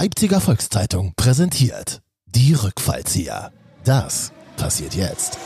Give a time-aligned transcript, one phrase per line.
[0.00, 3.50] Leipziger Volkszeitung präsentiert die Rückfallzieher.
[3.82, 5.40] Das passiert jetzt.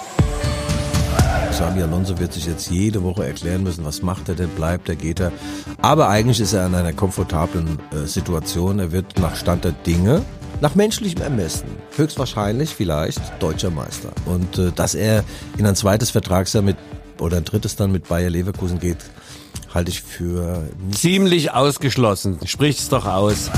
[1.48, 4.96] Xabi Alonso wird sich jetzt jede Woche erklären müssen, was macht er denn, bleibt er,
[4.96, 5.32] geht er.
[5.80, 8.78] Aber eigentlich ist er in einer komfortablen äh, Situation.
[8.78, 10.22] Er wird nach Stand der Dinge,
[10.60, 14.12] nach menschlichem Ermessen, höchstwahrscheinlich vielleicht deutscher Meister.
[14.26, 15.24] Und äh, dass er
[15.56, 16.76] in ein zweites Vertragsjahr mit
[17.18, 18.98] oder ein drittes dann mit Bayer Leverkusen geht,
[19.72, 22.38] halte ich für ziemlich ausgeschlossen.
[22.44, 23.50] Spricht's doch aus.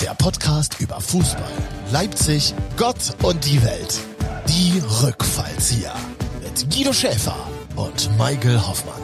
[0.00, 1.50] Der Podcast über Fußball,
[1.90, 3.98] Leipzig, Gott und die Welt.
[4.46, 5.92] Die Rückfallzieher
[6.40, 7.34] mit Guido Schäfer
[7.74, 9.00] und Michael Hoffmann.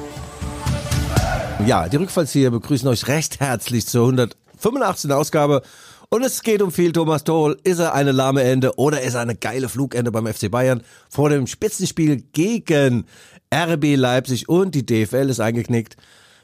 [1.66, 5.10] Ja, die Rückfallzieher begrüßen euch recht herzlich zur 185.
[5.10, 5.62] Ausgabe.
[6.10, 7.58] Und es geht um viel Thomas Toll.
[7.64, 11.28] Ist er eine lahme Ende oder ist er eine geile Flugende beim FC Bayern vor
[11.28, 13.06] dem Spitzenspiel gegen
[13.52, 15.96] RB Leipzig und die DFL ist eingeknickt.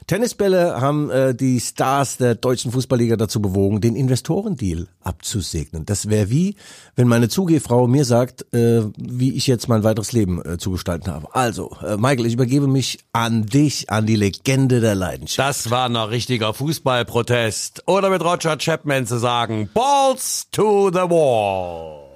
[0.07, 5.85] Tennisbälle haben äh, die Stars der deutschen Fußballliga dazu bewogen, den Investorendeal abzusegnen.
[5.85, 6.55] Das wäre wie,
[6.95, 11.11] wenn meine Zugehfrau mir sagt, äh, wie ich jetzt mein weiteres Leben äh, zu gestalten
[11.11, 11.33] habe.
[11.33, 15.47] Also, äh, Michael, ich übergebe mich an dich, an die Legende der Leidenschaft.
[15.47, 17.83] Das war noch richtiger Fußballprotest.
[17.87, 22.11] Oder mit Roger Chapman zu sagen, Balls to the wall.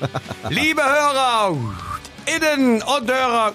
[0.50, 1.56] Liebe Hörer,
[2.26, 3.54] Innen und Hörer,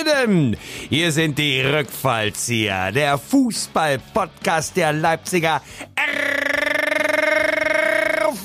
[0.00, 0.56] innen.
[0.88, 5.60] Hier sind die Rückfallzieher, der Fußball-Podcast der Leipziger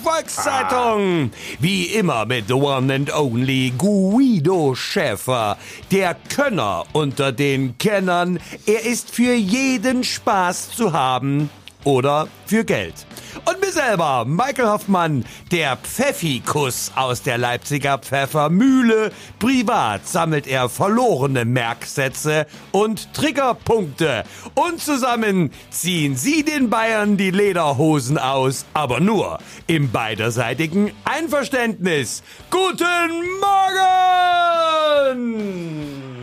[0.04, 1.32] Volkszeitung.
[1.60, 5.58] Wie immer mit the one and only Guido Schäfer,
[5.92, 8.40] der Könner unter den Kennern.
[8.66, 11.50] Er ist für jeden Spaß zu haben
[11.84, 13.06] oder für Geld.
[13.48, 19.14] Und mir selber, Michael Hoffmann, der Pfeffikus aus der Leipziger Pfeffermühle.
[19.40, 24.26] Privat sammelt er verlorene Merksätze und Triggerpunkte.
[24.54, 32.24] Und zusammen ziehen sie den Bayern die Lederhosen aus, aber nur im beiderseitigen Einverständnis.
[32.50, 33.24] Guten
[35.16, 36.17] Morgen!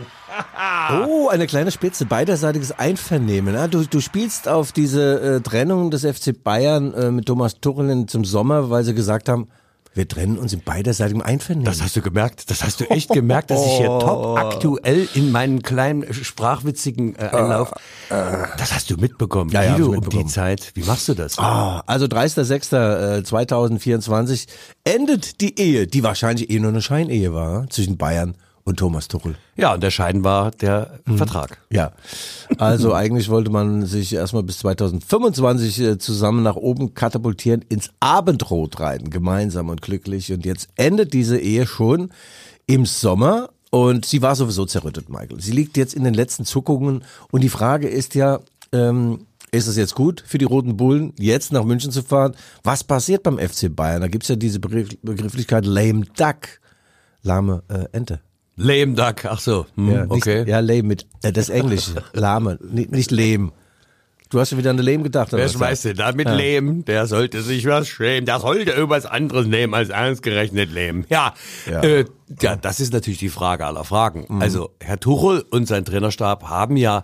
[1.07, 3.55] Oh, eine kleine Spitze, beiderseitiges Einvernehmen.
[3.71, 8.23] Du, du spielst auf diese äh, Trennung des FC Bayern äh, mit Thomas Tuchel zum
[8.25, 9.47] Sommer, weil sie gesagt haben,
[9.93, 11.65] wir trennen uns in beiderseitigem Einvernehmen.
[11.65, 12.51] Das hast du gemerkt.
[12.51, 17.29] Das hast du echt gemerkt, dass ich hier top aktuell in meinen kleinen sprachwitzigen äh,
[17.29, 17.71] Einlauf.
[18.09, 19.51] Das hast du mitbekommen.
[19.51, 20.27] Ja, ja, um mitbekommen.
[20.27, 20.71] die Zeit.
[20.73, 21.39] Wie machst du das?
[21.39, 24.47] Ah, also 30.06.2024
[24.83, 28.35] endet die Ehe, die wahrscheinlich eh nur eine Scheinehe war, zwischen Bayern
[28.65, 29.35] und Thomas Tuchel.
[29.55, 31.59] Ja, und der Scheiden war der Vertrag.
[31.71, 31.93] Ja,
[32.57, 38.79] also eigentlich wollte man sich erstmal bis 2025 äh, zusammen nach oben katapultieren, ins Abendrot
[38.79, 40.33] reiten, gemeinsam und glücklich.
[40.33, 42.09] Und jetzt endet diese Ehe schon
[42.65, 45.39] im Sommer und sie war sowieso zerrüttet, Michael.
[45.39, 48.39] Sie liegt jetzt in den letzten Zuckungen und die Frage ist ja,
[48.71, 52.35] ähm, ist es jetzt gut für die Roten Bullen, jetzt nach München zu fahren?
[52.63, 54.01] Was passiert beim FC Bayern?
[54.01, 56.59] Da gibt's ja diese Begriff Begrifflichkeit Lame Duck,
[57.21, 58.21] lahme äh, Ente.
[58.57, 59.65] Lame Duck, ach so.
[59.75, 60.43] Hm, Ja, nicht, okay.
[60.47, 63.51] Ja, lame mit, äh, das Englische, lahme, nicht, nicht lehm.
[64.29, 65.31] Du hast schon wieder an Lehm gedacht.
[65.31, 66.83] Wer schmeißt denn da mit Lehm?
[66.85, 68.25] Der sollte sich was schämen.
[68.25, 71.05] Der sollte irgendwas anderes nehmen als ausgerechnet Lehm.
[71.09, 71.35] Ja,
[71.69, 71.81] Ja.
[71.83, 72.05] Äh,
[72.41, 74.25] ja, das ist natürlich die Frage aller Fragen.
[74.41, 77.03] Also Herr Tuchel und sein Trainerstab haben ja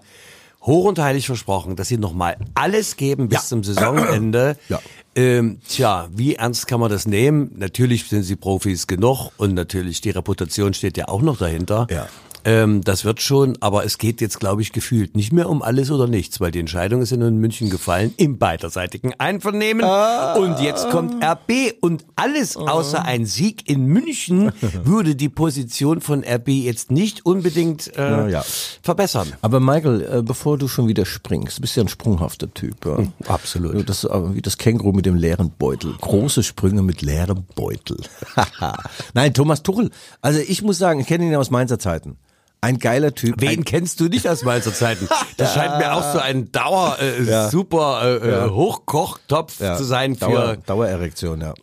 [0.64, 3.44] hoch und heilig versprochen, dass sie nochmal alles geben bis Ja.
[3.46, 4.58] zum Saisonende.
[4.68, 4.80] Ja.
[5.16, 7.52] Ähm, tja, wie ernst kann man das nehmen?
[7.56, 11.88] Natürlich sind sie Profis genug und natürlich die Reputation steht ja auch noch dahinter.
[11.90, 12.08] Ja.
[12.44, 15.92] Ähm, das wird schon, aber es geht jetzt, glaube ich, gefühlt nicht mehr um alles
[15.92, 19.86] oder nichts, weil die Entscheidung ist ja nur in München gefallen, im beiderseitigen Einvernehmen.
[19.86, 24.52] Und jetzt kommt RB und alles außer ein Sieg in München
[24.84, 28.44] würde die Position von RB jetzt nicht unbedingt äh, ja.
[28.82, 29.34] verbessern.
[29.42, 32.86] Aber Michael, äh, bevor du schon wieder springst, du bist ja ein sprunghafter Typ.
[32.86, 32.98] Ja.
[33.28, 33.74] absolut.
[33.76, 35.94] Du, Das ist aber wie das Känguru mit dem leeren Beutel.
[36.02, 37.98] Große Sprünge mit leerem Beutel.
[39.14, 39.92] Nein, Thomas Tuchel.
[40.22, 42.18] Also ich muss sagen, ich kenne ihn ja aus Mainzer Zeiten.
[42.64, 43.36] Ein geiler Typ.
[43.40, 45.08] Wen kennst du nicht aus Mainzer Zeiten?
[45.38, 47.50] Das scheint mir auch so ein Dauer äh, Ja.
[47.50, 48.46] super äh, Ja.
[48.46, 51.54] äh, Hochkochtopf ja, zu sein für Dauer, Dauererektion, ja.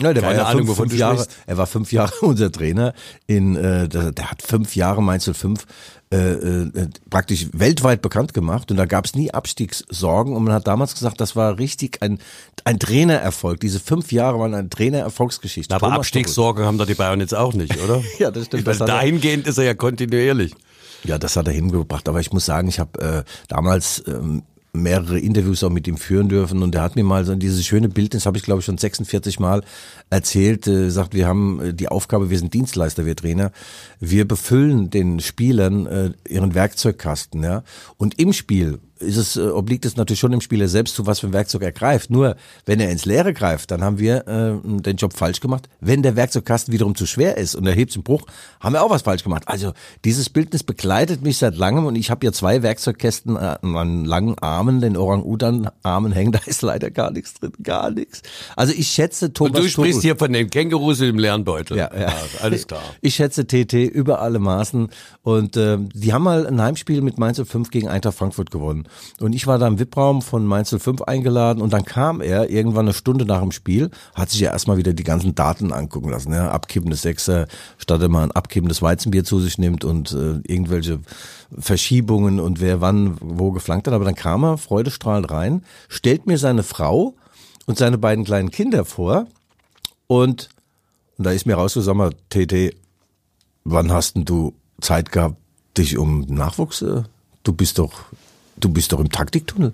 [0.00, 2.92] Ja, der Keine war ja Ahnung, fünf, fünf Jahre, er war fünf Jahre unser Trainer
[3.26, 5.64] in, äh, der, der hat fünf Jahre Mainz 05
[6.12, 10.66] äh, äh, praktisch weltweit bekannt gemacht und da gab es nie Abstiegssorgen und man hat
[10.68, 12.18] damals gesagt, das war richtig ein,
[12.64, 13.58] ein Trainererfolg.
[13.58, 15.74] Diese fünf Jahre waren eine Trainererfolgsgeschichte.
[15.74, 18.02] Aber Thomas Abstiegssorgen haben da die Bayern jetzt auch nicht, oder?
[18.18, 18.66] Ja, das stimmt.
[18.66, 20.54] Das er- dahingehend ist er ja kontinuierlich.
[21.04, 22.08] Ja, das hat er hingebracht.
[22.08, 24.42] Aber ich muss sagen, ich habe äh, damals ähm,
[24.72, 27.88] mehrere Interviews auch mit ihm führen dürfen und er hat mir mal so dieses schöne
[27.88, 29.62] Bild, das habe ich glaube ich schon 46 Mal
[30.10, 33.52] erzählt, äh, sagt, wir haben äh, die Aufgabe, wir sind Dienstleister, wir Trainer,
[34.00, 37.62] wir befüllen den Spielern äh, ihren Werkzeugkasten, ja,
[37.96, 41.20] und im Spiel ist es, äh, obliegt es natürlich schon dem Spieler selbst, zu was
[41.20, 42.10] für ein Werkzeug er greift.
[42.10, 45.68] Nur, wenn er ins Leere greift, dann haben wir äh, den Job falsch gemacht.
[45.80, 48.22] Wenn der Werkzeugkasten wiederum zu schwer ist und er hebt zum Bruch,
[48.60, 49.44] haben wir auch was falsch gemacht.
[49.46, 49.72] Also
[50.04, 54.38] dieses Bildnis begleitet mich seit langem und ich habe ja zwei Werkzeugkästen äh, an langen
[54.38, 58.22] Armen, den Orang-Utan-Armen hängen, da ist leider gar nichts drin, gar nichts.
[58.56, 61.76] Also ich schätze Thomas Und du sprichst Tuchel- hier von den Kängurus im Lernbeutel.
[61.76, 62.12] ja, ja.
[62.40, 62.82] alles klar.
[63.00, 64.88] Ich schätze TT über alle Maßen.
[65.22, 68.88] Und ähm, die haben mal ein Heimspiel mit Mainz 05 gegen Eintracht Frankfurt gewonnen.
[69.20, 72.86] Und ich war da im VIP-Raum von Mainz 05 eingeladen und dann kam er irgendwann
[72.86, 76.32] eine Stunde nach dem Spiel, hat sich ja erstmal wieder die ganzen Daten angucken lassen.
[76.32, 76.50] Ja?
[76.50, 77.46] Abkippendes Sechser,
[77.78, 81.00] statt er mal ein abkippendes Weizenbier zu sich nimmt und äh, irgendwelche
[81.58, 83.94] Verschiebungen und wer wann wo geflankt hat.
[83.94, 87.14] Aber dann kam er freudestrahlend rein, stellt mir seine Frau
[87.66, 89.26] und seine beiden kleinen Kinder vor
[90.06, 90.48] und
[91.18, 92.76] und da ist mir rausgekommen, TT,
[93.64, 95.36] wann hast denn du Zeit gehabt,
[95.76, 96.82] dich um Nachwuchs?
[96.82, 97.04] Äh,
[97.42, 97.92] du bist doch,
[98.58, 99.72] du bist doch im Taktiktunnel.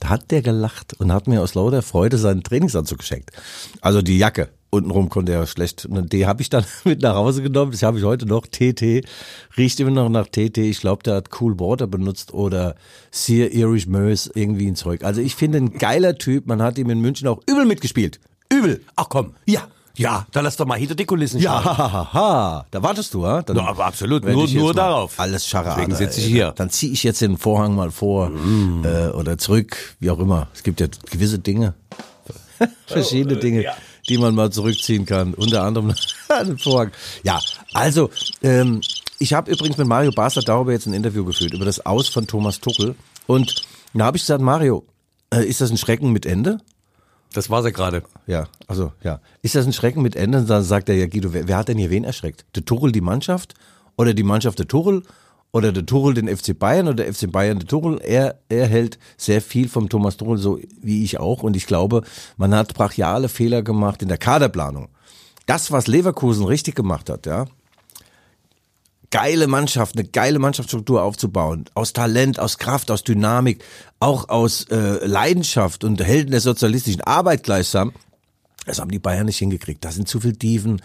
[0.00, 3.30] Da hat der gelacht und hat mir aus lauter Freude seinen Trainingsanzug geschenkt.
[3.80, 4.50] Also die Jacke.
[4.70, 5.86] Untenrum konnte er schlecht.
[5.86, 7.70] Und die habe ich dann mit nach Hause genommen.
[7.70, 8.46] Das habe ich heute noch.
[8.46, 9.06] TT.
[9.56, 10.58] Riecht immer noch nach TT.
[10.58, 12.74] Ich glaube, der hat Cool Water benutzt oder
[13.12, 15.04] Sear Irish Moose, irgendwie ein Zeug.
[15.04, 16.46] Also ich finde ein geiler Typ.
[16.46, 18.18] Man hat ihm in München auch übel mitgespielt.
[18.52, 18.82] Übel.
[18.96, 19.34] Ach komm.
[19.46, 19.68] Ja.
[19.96, 21.78] Ja, dann lass doch mal hinter die Kulissen Ja, schauen.
[21.78, 22.66] ha, ha, ha.
[22.70, 23.42] da wartest du, ha?
[23.42, 24.24] Dann Ja, aber absolut.
[24.24, 25.18] Nur- nur darauf.
[25.20, 25.76] Alles Scharade.
[25.76, 26.52] Deswegen sitze ich hier.
[26.56, 28.30] Dann ziehe ich jetzt den Vorhang mal vor
[28.84, 30.48] äh, oder zurück, wie auch immer.
[30.52, 31.74] Es gibt ja gewisse Dinge,
[32.86, 33.66] verschiedene Dinge,
[34.08, 35.34] die man mal zurückziehen kann.
[35.34, 35.94] Unter anderem
[36.46, 36.90] den Vorhang.
[37.22, 37.38] Ja,
[37.72, 38.10] also
[38.42, 38.80] ähm,
[39.18, 42.26] ich habe übrigens mit Mario Basler darüber jetzt ein Interview geführt über das Aus von
[42.26, 42.94] Thomas Tuchel
[43.26, 43.62] und
[43.94, 44.84] da habe ich gesagt, Mario,
[45.32, 46.58] äh, ist das ein Schrecken mit Ende?
[47.32, 48.02] Das war's ja gerade.
[48.26, 49.20] Ja, also ja.
[49.42, 50.42] Ist das ein Schrecken mit Ende?
[50.42, 52.46] Dann sagt er ja, Guido, wer, wer hat denn hier wen erschreckt?
[52.54, 53.54] Der Tuchel die Mannschaft
[53.96, 55.02] oder die Mannschaft der Tuchel
[55.52, 58.00] oder der Tuchel den FC Bayern oder der FC Bayern der Tuchel?
[58.02, 61.42] Er, er hält sehr viel vom Thomas Tuchel, so wie ich auch.
[61.42, 62.02] Und ich glaube,
[62.36, 64.88] man hat brachiale Fehler gemacht in der Kaderplanung.
[65.46, 67.44] Das, was Leverkusen richtig gemacht hat, ja,
[69.14, 71.66] geile Mannschaft, eine geile Mannschaftsstruktur aufzubauen.
[71.74, 73.62] Aus Talent, aus Kraft, aus Dynamik,
[74.00, 77.92] auch aus äh, Leidenschaft und Helden der sozialistischen Arbeit gleichsam.
[78.66, 79.84] Das haben die Bayern nicht hingekriegt.
[79.84, 80.80] Da sind zu viele Dieven,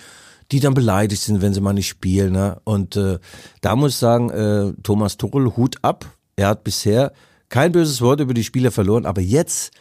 [0.51, 2.33] die dann beleidigt sind, wenn sie mal nicht spielen.
[2.33, 2.59] Ne?
[2.63, 3.19] Und äh,
[3.61, 6.05] da muss ich sagen, äh, Thomas Tuchel, Hut ab.
[6.35, 7.13] Er hat bisher
[7.49, 9.71] kein böses Wort über die Spieler verloren, aber jetzt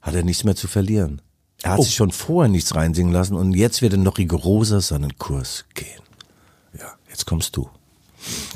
[0.00, 1.22] hat er nichts mehr zu verlieren.
[1.62, 5.16] Er hat sich schon vorher nichts reinsingen lassen und jetzt wird er noch rigoroser seinen
[5.16, 6.02] Kurs gehen.
[6.78, 7.68] Ja, jetzt kommst du.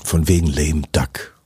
[0.05, 1.40] Von wegen lame duck.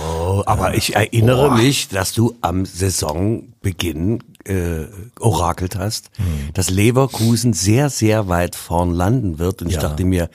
[0.00, 4.86] Oh, aber ich erinnere mich, dass du am Saisonbeginn äh,
[5.20, 6.50] orakelt hast, Hm.
[6.54, 9.62] dass Leverkusen sehr, sehr weit vorn landen wird.
[9.62, 9.80] Und ich Ja.
[9.82, 10.30] dachte mir,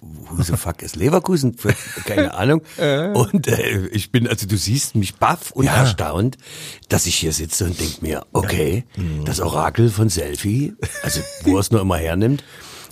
[0.00, 1.56] who the fuck ist Leverkusen?
[2.04, 2.62] Keine Ahnung.
[3.14, 5.74] Und äh, ich bin, also du siehst mich baff und Ja.
[5.76, 6.36] erstaunt,
[6.88, 9.24] dass ich hier sitze und denk mir, okay, Hm.
[9.24, 12.44] das Orakel von Selfie, also wo er es nur immer hernimmt.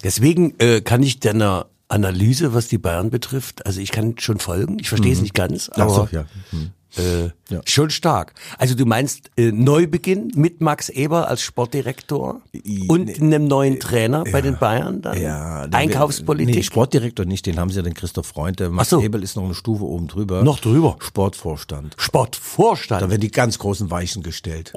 [0.02, 4.78] Deswegen äh, kann ich deiner Analyse, was die Bayern betrifft, also ich kann schon folgen.
[4.80, 5.82] Ich verstehe es nicht ganz, Mhm.
[5.82, 6.24] Ach so, aber ja.
[6.50, 6.70] Hm.
[6.96, 7.60] äh, Ja.
[7.66, 8.34] schon stark.
[8.58, 13.14] Also du meinst äh, Neubeginn mit Max Eber als Sportdirektor I- und nee.
[13.16, 15.20] einem neuen Trainer bei den Bayern dann?
[15.20, 16.54] Ja, Einkaufspolitik?
[16.54, 18.60] Nee, Sportdirektor nicht, den haben sie ja den Christoph Freund.
[18.60, 19.00] Der Max so.
[19.00, 20.42] Ebel ist noch eine Stufe oben drüber.
[20.42, 20.96] Noch drüber?
[21.00, 21.94] Sportvorstand.
[21.98, 23.02] Sportvorstand.
[23.02, 24.72] Da werden die ganz großen Weichen gestellt.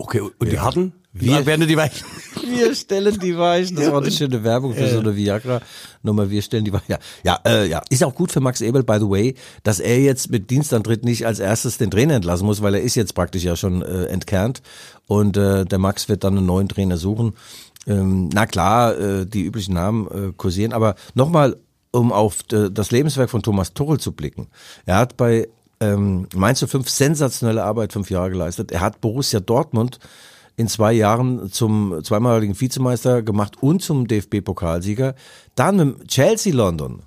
[0.00, 0.92] Okay, und die harten?
[1.12, 2.06] Wir- werden die Weichen.
[2.48, 3.76] Wir stellen die Weichen.
[3.76, 6.30] Das war eine schöne Werbung für so eine Viagra-Nummer.
[6.30, 6.84] Wir stellen die Weichen.
[6.88, 7.82] Ja, ja, äh, ja.
[7.90, 9.34] Ist auch gut für Max Ebel, by the way,
[9.64, 12.94] dass er jetzt mit Dienstantritt nicht als erstes den Trainer entlassen muss, weil er ist
[12.94, 14.62] jetzt praktisch ja schon äh, entkernt.
[15.08, 17.32] Und äh, der Max wird dann einen neuen Trainer suchen.
[17.86, 20.72] Ähm, na klar, äh, die üblichen Namen äh, kursieren.
[20.72, 21.56] Aber nochmal,
[21.90, 24.46] um auf äh, das Lebenswerk von Thomas Tuchel zu blicken.
[24.86, 25.48] Er hat bei
[25.80, 28.72] ähm, Mainz 05 sensationelle Arbeit fünf Jahre geleistet.
[28.72, 29.98] Er hat Borussia Dortmund
[30.56, 35.14] in zwei Jahren zum zweimaligen Vizemeister gemacht und zum DFB-Pokalsieger.
[35.54, 37.02] Dann mit Chelsea London,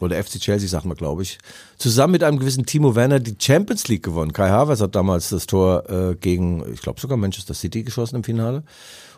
[0.00, 1.38] oder FC Chelsea sagt man, glaube ich,
[1.78, 4.32] zusammen mit einem gewissen Timo Werner die Champions League gewonnen.
[4.32, 8.24] Kai Havertz hat damals das Tor äh, gegen, ich glaube sogar Manchester City geschossen im
[8.24, 8.62] Finale.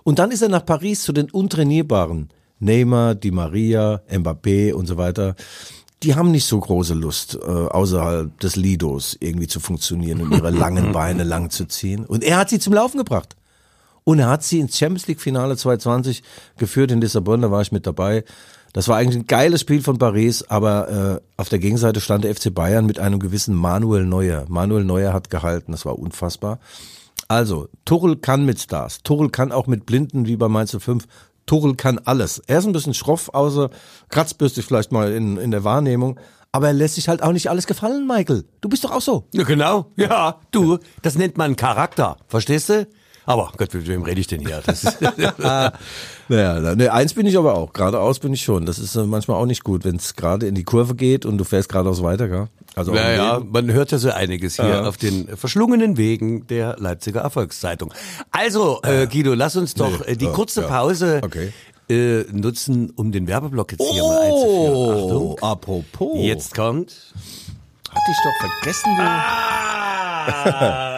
[0.03, 4.97] Und dann ist er nach Paris zu den untrainierbaren Neymar, Di Maria, Mbappé und so
[4.97, 5.35] weiter.
[6.03, 10.51] Die haben nicht so große Lust, äh, außerhalb des Lidos irgendwie zu funktionieren und ihre
[10.51, 12.05] langen Beine lang zu ziehen.
[12.05, 13.37] Und er hat sie zum Laufen gebracht.
[14.05, 16.23] Und er hat sie ins Champions League Finale 2020
[16.59, 18.25] geführt in Lissabon, da war ich mit dabei.
[18.73, 22.35] Das war eigentlich ein geiles Spiel von Paris, aber äh, auf der Gegenseite stand der
[22.35, 24.47] FC Bayern mit einem gewissen Manuel Neuer.
[24.49, 26.59] Manuel Neuer hat gehalten, das war unfassbar.
[27.29, 31.07] Also, Tuchel kann mit Stars, Tuchel kann auch mit Blinden wie bei Mainz 05.
[31.47, 32.39] Tuchel kann alles.
[32.47, 33.71] Er ist ein bisschen schroff, außer
[34.09, 36.19] kratzbürstig vielleicht mal in, in der Wahrnehmung,
[36.55, 38.45] Aber er lässt sich halt auch nicht alles gefallen, Michael.
[38.61, 39.27] Du bist doch auch so.
[39.33, 39.87] Ja, genau.
[39.97, 42.19] Ja, du, das nennt man Charakter.
[42.29, 42.87] Verstehst du?
[43.25, 44.61] Aber Gott, mit wem rede ich denn hier?
[44.67, 44.99] Das ist,
[46.29, 47.73] Naja, ne, eins bin ich aber auch.
[47.73, 48.67] Geradeaus bin ich schon.
[48.67, 51.38] Das ist äh, manchmal auch nicht gut, wenn es gerade in die Kurve geht und
[51.38, 52.49] du fährst geradeaus weiter, gell?
[52.75, 57.93] Also naja, man hört ja so einiges hier auf den verschlungenen Wegen der Leipziger Erfolgszeitung.
[58.31, 60.69] Also, äh, Guido, lass uns doch Nee, äh, die ja, kurze ja.
[60.69, 61.52] Pause Okay.
[61.91, 64.73] äh, nutzen, um den Werbeblock jetzt hier mal einzuführen.
[64.75, 65.38] Oh, Achtung.
[65.50, 66.19] apropos.
[66.25, 67.12] Jetzt kommt.
[67.91, 69.02] hatte ich doch vergessen, du.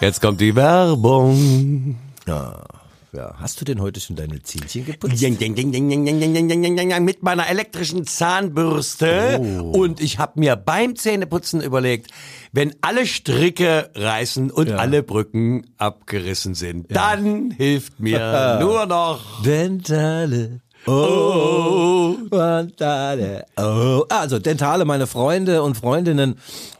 [0.00, 1.96] Jetzt kommt die Werbung.
[2.26, 2.64] Ja.
[3.12, 3.32] Ja.
[3.38, 5.20] Hast du denn heute schon deine Zähnchen geputzt?
[7.04, 9.38] Mit meiner elektrischen Zahnbürste.
[9.40, 9.70] Oh.
[9.70, 12.10] Und ich habe mir beim Zähneputzen überlegt,
[12.52, 14.76] wenn alle Stricke reißen und ja.
[14.76, 17.12] alle Brücken abgerissen sind, ja.
[17.14, 22.16] dann hilft mir nur noch Dentale Oh.
[23.56, 24.04] Oh.
[24.08, 26.36] Also, Dentale, meine Freunde und Freundinnen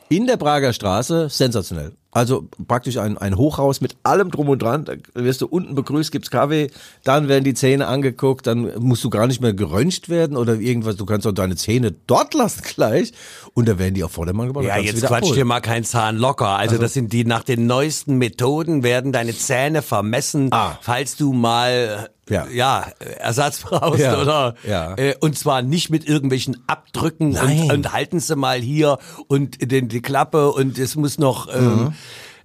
[0.09, 1.93] in der Prager Straße, sensationell.
[2.13, 4.85] Also praktisch ein, ein Hochhaus mit allem drum und dran.
[4.85, 6.71] Da wirst du unten begrüßt, gibt's Kaffee,
[7.03, 10.95] dann werden die Zähne angeguckt, dann musst du gar nicht mehr geröntgt werden oder irgendwas.
[10.95, 13.13] Du kannst auch deine Zähne dort lassen gleich
[13.55, 14.65] und da werden die auf Vordermann gebracht.
[14.65, 15.35] Ja, jetzt quatsch abholen.
[15.35, 16.51] dir mal kein Zahn locker.
[16.51, 20.79] Also, das sind die nach den neuesten Methoden werden deine Zähne vermessen, Ah.
[20.83, 22.47] falls du mal Ja.
[22.49, 22.87] ja,
[23.19, 24.21] Ersatz brauchst Ja.
[24.21, 24.95] oder Ja.
[24.97, 27.63] äh, und zwar nicht mit irgendwelchen Abdrücken Nein.
[27.65, 31.93] und, und halten sie mal hier und den, die Klappe und es muss noch ähm,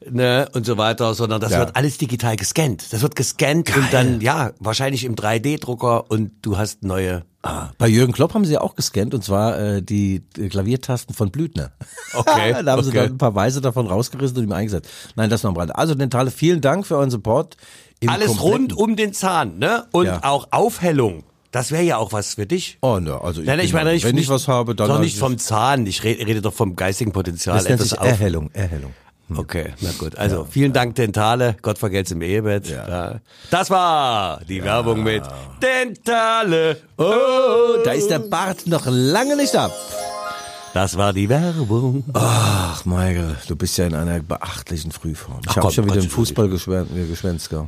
[0.10, 1.54] ne und so weiter, sondern das Mhm.
[1.54, 1.60] Ja.
[1.62, 2.92] wird alles digital gescannt.
[2.92, 7.24] Das wird gescannt und dann ja wahrscheinlich im 3D-Drucker und du hast neue.
[7.42, 11.72] Ah, bei Jürgen Klopp haben sie auch gescannt und zwar äh, die Klaviertasten von Blüthner.
[12.14, 12.98] Okay, da haben sie okay.
[13.00, 14.90] dann ein paar Weise davon rausgerissen und ihm eingesetzt.
[15.16, 15.78] Nein, das noch am Rande.
[15.78, 17.56] Also Dentale, vielen Dank für euren Support.
[18.08, 19.86] Alles kompletten- rund um den Zahn, ne?
[19.92, 20.20] Und Ja.
[20.24, 21.24] auch Aufhellung.
[21.52, 22.78] Das wäre ja auch was für dich.
[22.82, 25.16] Oh, ne, also ich, Nein, ich meine, ich wenn ich was habe, dann doch nicht
[25.16, 25.86] ich- vom Zahn.
[25.88, 27.56] Ich rede, rede doch vom geistigen Potenzial.
[27.58, 28.08] Das nennt etwas sich auf.
[28.08, 28.94] Erhellung, Erhellung.
[29.36, 30.18] Okay, na gut.
[30.18, 31.56] Also vielen Dank Dentale.
[31.62, 32.68] Gott vergelt's im Ehebett.
[32.70, 33.20] Ja.
[33.52, 35.22] Das war die Werbung mit
[35.62, 36.78] Dentale.
[36.98, 37.04] Oh,
[37.84, 39.72] da ist der Bart noch lange nicht ab.
[40.74, 42.04] Das war die Werbung.
[42.14, 45.42] Ach, Michael, du bist ja in einer beachtlichen Frühform.
[45.48, 47.68] Ich habe schon wieder im Fußball geschwärmt, äh, geschwänzt, gell?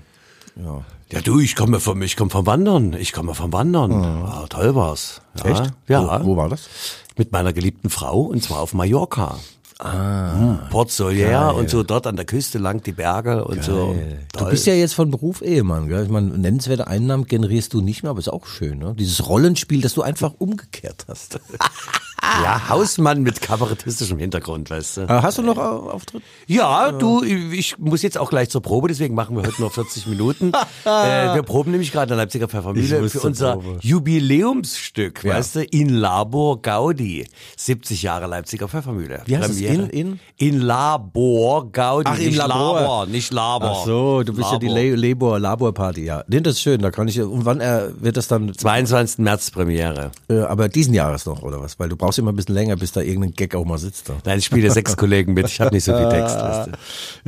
[0.56, 0.84] Ja.
[1.12, 2.94] Ja, du, ich komme vom, ich komme vom Wandern.
[2.94, 3.92] Ich komme vom Wandern.
[3.92, 5.22] Ah, toll war's.
[5.44, 5.74] Ja, Echt?
[5.88, 6.24] Ja.
[6.24, 6.70] Wo, wo war das?
[7.18, 9.38] Mit meiner geliebten Frau und zwar auf Mallorca.
[9.80, 10.68] Ah.
[10.70, 13.96] Port Solier und so dort an der Küste lang die Berge und so.
[14.32, 14.52] Du Toll.
[14.52, 16.04] bist ja jetzt von Beruf Ehemann, gell?
[16.04, 18.94] Ich meine, nennenswerte Einnahmen generierst du nicht mehr, aber ist auch schön, ne?
[18.98, 21.40] Dieses Rollenspiel, das du einfach umgekehrt hast.
[22.22, 25.02] ja, Hausmann mit kabarettistischem Hintergrund, weißt du.
[25.02, 26.22] Äh, Hast du noch Au- Auftritt?
[26.48, 30.08] Ja, du, ich muss jetzt auch gleich zur Probe, deswegen machen wir heute nur 40
[30.08, 30.52] Minuten.
[30.86, 33.78] äh, wir proben nämlich gerade in der Leipziger Pfeffermühle für unser Probe.
[33.82, 35.36] Jubiläumsstück, Ja.
[35.36, 37.28] weißt du, in Labor Gaudi.
[37.58, 39.22] 70 Jahre Leipziger Pfeffermühle.
[39.26, 39.58] Wie heißt es?
[39.58, 39.84] Premiere.
[39.90, 40.54] In- in?
[40.54, 42.10] In Labor Gaudi.
[42.12, 42.80] Ach, nicht Labor.
[42.82, 43.78] Labor, nicht Labor.
[43.82, 44.98] Ach so, du bist ja die Labor.
[44.98, 46.24] Labor, Labor Party, ja.
[46.28, 49.20] Nee, das ist schön, da kann ich, und wann äh, wird das dann, 22.
[49.20, 50.12] März Premiere.
[50.30, 51.80] äh, aber diesen Jahres noch, oder was?
[51.80, 54.10] Weil du brauchst immer ein bisschen länger, bis da irgendein Gag auch mal sitzt.
[54.10, 54.18] Da.
[54.26, 56.36] Nein, ich spiele sechs Kollegen mit, ich habe nicht so viel Text.
[56.36, 56.72] Weißt du.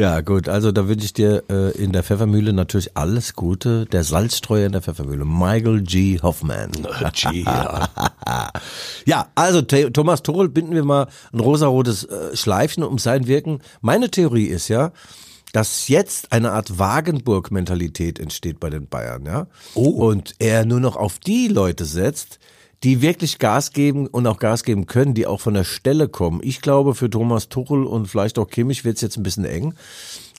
[0.01, 3.85] Ja, gut, also da wünsche ich dir äh, in der Pfeffermühle natürlich alles Gute.
[3.87, 6.19] Der Salzstreuer in der Pfeffermühle, Michael G.
[6.21, 6.71] Hoffman.
[7.13, 7.89] Gee, ja.
[9.05, 13.59] Ja, also Thomas Tuchel binden wir mal ein rosarotes äh, Schleifchen um sein Wirken.
[13.81, 14.91] Meine Theorie ist ja,
[15.53, 19.47] dass jetzt eine Art Wagenburg-Mentalität entsteht bei den Bayern, ja.
[19.75, 19.89] Oh.
[19.89, 22.39] Und er nur noch auf die Leute setzt,
[22.83, 26.41] die wirklich Gas geben und auch Gas geben können, die auch von der Stelle kommen.
[26.43, 29.73] Ich glaube, für Thomas Tuchel und vielleicht auch Kimmich wird es jetzt ein bisschen eng.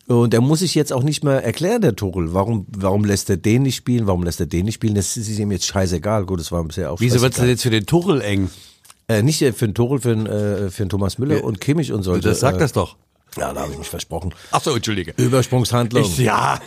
[0.07, 2.35] Und er muss sich jetzt auch nicht mehr erklären, der Tuchel.
[2.35, 4.07] Warum, warum lässt er den nicht spielen?
[4.07, 4.95] Warum lässt er den nicht spielen?
[4.95, 6.27] Das ist ihm jetzt scheißegal.
[6.27, 7.47] Gut, das war bisher auch Wieso wird's scheißegal.
[7.47, 8.51] denn jetzt für den Tuchel eng?
[9.09, 12.03] Äh, nicht für den Tuchel, für den, äh, für den Thomas Müller und Kimmich und
[12.03, 12.17] so.
[12.19, 12.97] Das sagt äh, das doch.
[13.37, 14.35] Ja, da habe ich mich versprochen.
[14.53, 15.13] Ach so, entschuldige.
[15.17, 16.03] Übersprungshandlung.
[16.05, 16.61] Ich, ja,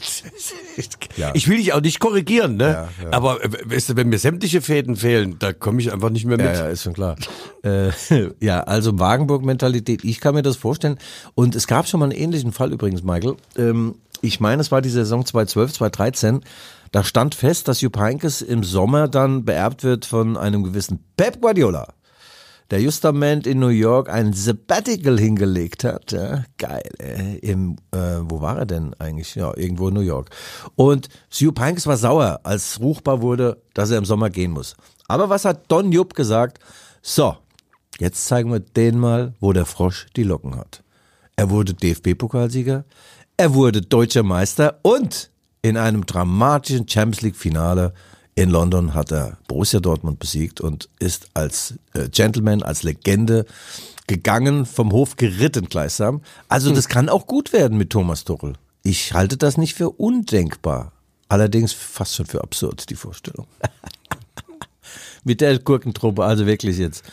[1.18, 1.32] Ja.
[1.34, 2.88] ich will dich auch nicht korrigieren, ne?
[3.02, 3.12] Ja, ja.
[3.12, 6.38] Aber äh, weißt du, wenn mir sämtliche Fäden fehlen, da komme ich einfach nicht mehr
[6.38, 6.46] mit.
[6.46, 7.16] Ja, ja, ist schon klar.
[7.64, 7.90] äh,
[8.40, 10.98] ja, also Wagenburg-Mentalität, ich kann mir das vorstellen.
[11.36, 13.36] Und es gab schon mal einen ähnlichen Fall übrigens, Michael.
[13.58, 16.42] Ähm, ich meine, es war die Saison 2012, 2013.
[16.92, 21.42] Da stand fest, dass Jupp Heynckes im Sommer dann beerbt wird von einem gewissen Pep
[21.42, 21.94] Guardiola.
[22.70, 26.12] Der justament in New York ein Sabbatical hingelegt hat.
[26.12, 27.38] Ja, geil, ey.
[27.38, 29.36] Im, äh, wo war er denn eigentlich?
[29.36, 30.30] Ja, irgendwo in New York.
[30.76, 34.76] Und Jupp Heynckes war sauer, als ruchbar wurde, dass er im Sommer gehen muss.
[35.08, 36.60] Aber was hat Don Jupp gesagt?
[37.02, 37.38] So,
[38.00, 40.84] jetzt zeigen wir denen mal, wo der Frosch die Locken hat.
[41.38, 42.84] Er wurde DFB-Pokalsieger,
[43.38, 45.30] er wurde deutscher Meister und
[45.62, 47.94] in einem dramatischen Champions League-Finale
[48.38, 53.48] In London hat er Borussia Dortmund besiegt und ist als äh, Gentleman, als Legende
[54.06, 56.22] gegangen, vom Hof geritten gleichsam.
[56.48, 58.53] Also das kann auch gut werden mit Thomas Tuchel.
[58.84, 60.91] Ich halte das nicht für undenkbar.
[61.27, 63.48] Allerdings fast schon für absurd, die Vorstellung.
[65.24, 67.03] mit der Gurkentruppe, also wirklich jetzt.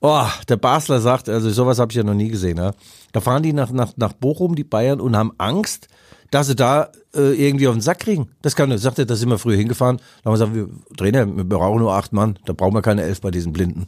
[0.00, 2.58] Oh, der Basler sagt, also sowas habe ich ja noch nie gesehen.
[2.58, 2.74] Ja.
[3.12, 5.88] Da fahren die nach, nach, nach Bochum, die Bayern, und haben Angst,
[6.30, 8.28] dass sie da äh, irgendwie auf den Sack kriegen.
[8.42, 9.98] Das kann, sagt er, da sind wir früher hingefahren.
[10.22, 13.02] Da haben wir gesagt, wir, Trainer, wir brauchen nur acht Mann, da brauchen wir keine
[13.02, 13.86] elf bei diesen Blinden.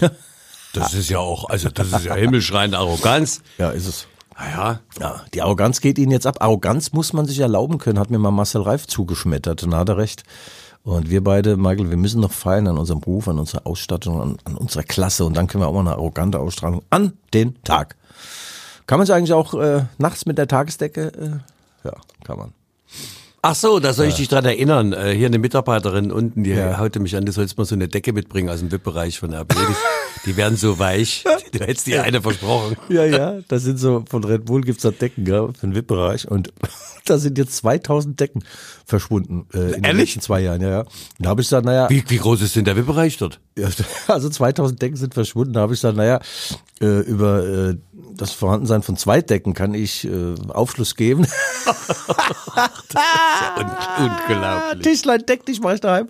[0.74, 3.42] Das ist ja auch, also das ist ja himmelschreiende Arroganz.
[3.58, 4.08] Ja, ist es.
[4.36, 4.80] Naja.
[4.98, 6.38] Ja, die Arroganz geht ihnen jetzt ab.
[6.40, 9.96] Arroganz muss man sich erlauben können, hat mir mal Marcel Reif zugeschmettert und hat er
[9.96, 10.24] recht.
[10.82, 14.36] Und wir beide, Michael, wir müssen noch feilen an unserem Beruf, an unserer Ausstattung, an,
[14.44, 17.96] an unserer Klasse und dann können wir auch mal eine arrogante Ausstrahlung an den Tag.
[18.86, 21.06] Kann man sich eigentlich auch äh, nachts mit der Tagesdecke?
[21.06, 21.53] Äh,
[21.84, 21.92] ja,
[22.24, 22.52] kann man.
[23.46, 24.94] Ach so, da soll ich dich dran erinnern.
[24.94, 28.14] Äh, hier eine Mitarbeiterin unten, die haute mich an, du sollst mal so eine Decke
[28.14, 29.54] mitbringen aus dem VIP-Bereich von RB.
[29.54, 31.24] Die, die werden so weich.
[31.52, 32.76] Du hättest dir eine versprochen.
[32.88, 36.26] Ja, ja, das sind so, von Red Bull gibt's da Decken, ja, für den VIP-Bereich
[36.26, 36.54] und
[37.04, 38.42] da sind jetzt 2000 Decken
[38.86, 40.14] verschwunden äh, in den Ehrlich?
[40.14, 40.84] letzten zwei Jahren, ja, ja.
[41.18, 43.40] Da habe ich gesagt, naja, Wie, wie groß ist denn der VIP-Bereich dort?
[43.58, 43.68] ja,
[44.08, 46.18] also 2000 Decken sind verschwunden, da habe ich gesagt, naja,
[46.80, 47.76] äh, über äh,
[48.16, 51.26] das Vorhandensein von zwei Decken kann ich äh, Aufschluss geben.
[53.58, 54.82] Un unglaublich.
[54.82, 56.08] Tischlein, deck dich mal daheim.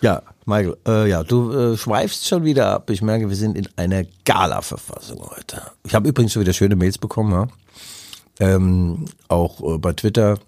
[0.00, 2.88] Ja, Michael, äh, ja, du äh, schweifst schon wieder ab.
[2.90, 5.62] Ich merke, wir sind in einer Gala-Verfassung heute.
[5.84, 7.48] Ich habe übrigens schon wieder schöne Mails bekommen, ja.
[8.40, 10.38] ähm, auch äh, bei Twitter,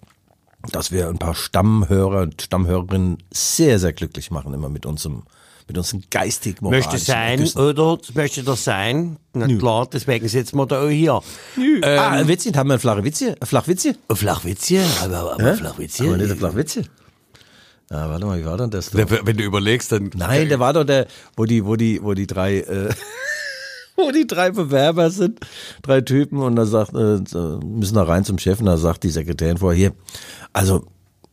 [0.71, 5.25] dass wir ein paar Stammhörer und Stammhörerinnen sehr, sehr glücklich machen, immer mit unserem,
[5.73, 7.61] mit unseren geistig Möchte sein, Ergüssen.
[7.61, 7.99] oder?
[8.15, 9.17] Möchte das sein?
[9.33, 11.21] Na klar, deswegen sitzen wir da auch hier.
[11.83, 13.37] ah, Witzchen, haben wir ein flache Witze?
[13.41, 13.95] Ein Flachwitze?
[14.13, 16.05] Flachwitze, aber, aber Flachwitze.
[16.05, 16.83] Aber nicht ein Flachwitze.
[17.89, 18.95] Ah, warte mal, wie war denn das?
[18.95, 20.11] Wenn wenn du überlegst, dann.
[20.15, 22.91] Nein, der war doch der, wo die, wo die, wo die drei, äh,
[23.97, 25.41] wo die drei Bewerber sind,
[25.83, 27.21] drei Typen und da sagt, äh,
[27.65, 29.93] müssen da rein zum Chef und da sagt die Sekretärin vorher, hier,
[30.53, 30.87] also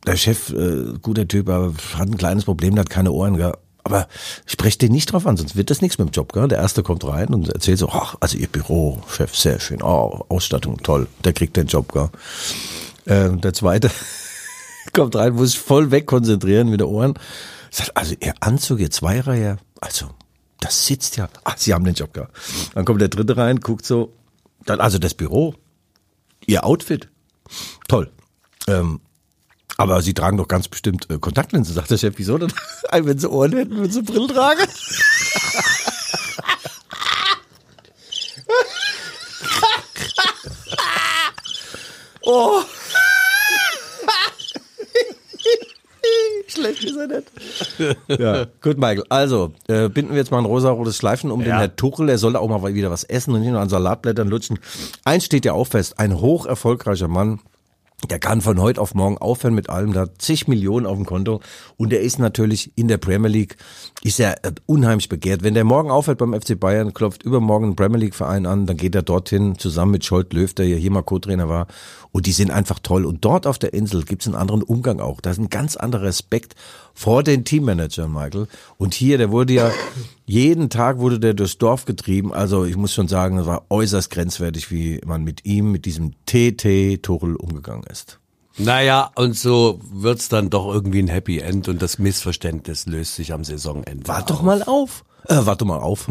[0.06, 3.52] der Chef, äh, guter Typ, aber hat ein kleines Problem, der hat keine Ohren, gell?
[3.90, 4.06] Aber
[4.46, 6.46] sprecht den nicht drauf an, sonst wird das nichts mit dem Job, gell?
[6.46, 10.24] Der erste kommt rein und erzählt so, ach, also ihr Büro, Chef, sehr schön, oh,
[10.28, 12.08] Ausstattung, toll, der kriegt den Job, gell?
[13.06, 13.90] Äh, der zweite
[14.92, 17.14] kommt rein, muss sich voll wegkonzentrieren mit den Ohren.
[17.72, 20.06] Sagt, also ihr Anzug, ihr Zweireihe, also
[20.60, 21.28] das sitzt ja.
[21.42, 22.36] Ach, sie haben den Job gehabt.
[22.74, 24.12] Dann kommt der dritte rein, guckt so,
[24.66, 25.56] dann also das Büro,
[26.46, 27.08] ihr Outfit,
[27.88, 28.08] toll.
[28.68, 29.00] Ähm,
[29.80, 32.12] aber sie tragen doch ganz bestimmt äh, Kontaktlinsen, sagt der Chef.
[32.18, 32.52] Wieso denn?
[32.92, 34.60] Wenn sie Ohren hätten, wenn sie Brille tragen.
[42.22, 42.60] oh.
[46.48, 47.32] Schlecht ist er nicht.
[48.08, 49.04] Ja, gut, Michael.
[49.08, 52.10] Also, äh, binden wir jetzt mal ein rosa-rotes Schleifen um den Herr Tuchel.
[52.10, 54.58] Er soll auch mal wieder was essen und nicht nur an Salatblättern lutschen.
[55.04, 55.98] Eins steht ja auch fest.
[55.98, 57.40] Ein hoch erfolgreicher Mann.
[58.08, 61.40] Der kann von heute auf morgen aufhören mit allem, hat zig Millionen auf dem Konto.
[61.76, 63.56] Und er ist natürlich in der Premier League,
[64.02, 65.42] ist er äh, unheimlich begehrt.
[65.42, 68.76] Wenn der morgen aufhört beim FC Bayern, klopft übermorgen einen Premier League Verein an, dann
[68.76, 71.66] geht er dorthin zusammen mit Scholt Löw, der ja hier mal Co-Trainer war
[72.12, 73.04] und die sind einfach toll.
[73.04, 75.20] Und dort auf der Insel gibt's einen anderen Umgang auch.
[75.20, 76.54] Da ist ein ganz anderer Respekt
[76.94, 78.48] vor den Teammanagern, Michael.
[78.78, 79.70] Und hier, der wurde ja,
[80.26, 82.32] jeden Tag wurde der durchs Dorf getrieben.
[82.32, 86.12] Also ich muss schon sagen, es war äußerst grenzwertig, wie man mit ihm, mit diesem
[86.26, 88.19] TT Tuchel umgegangen ist.
[88.62, 93.32] Naja, und so wird's dann doch irgendwie ein Happy End und das Missverständnis löst sich
[93.32, 94.06] am Saisonende.
[94.06, 95.04] Wart doch mal auf.
[95.28, 96.08] Äh, warte mal auf.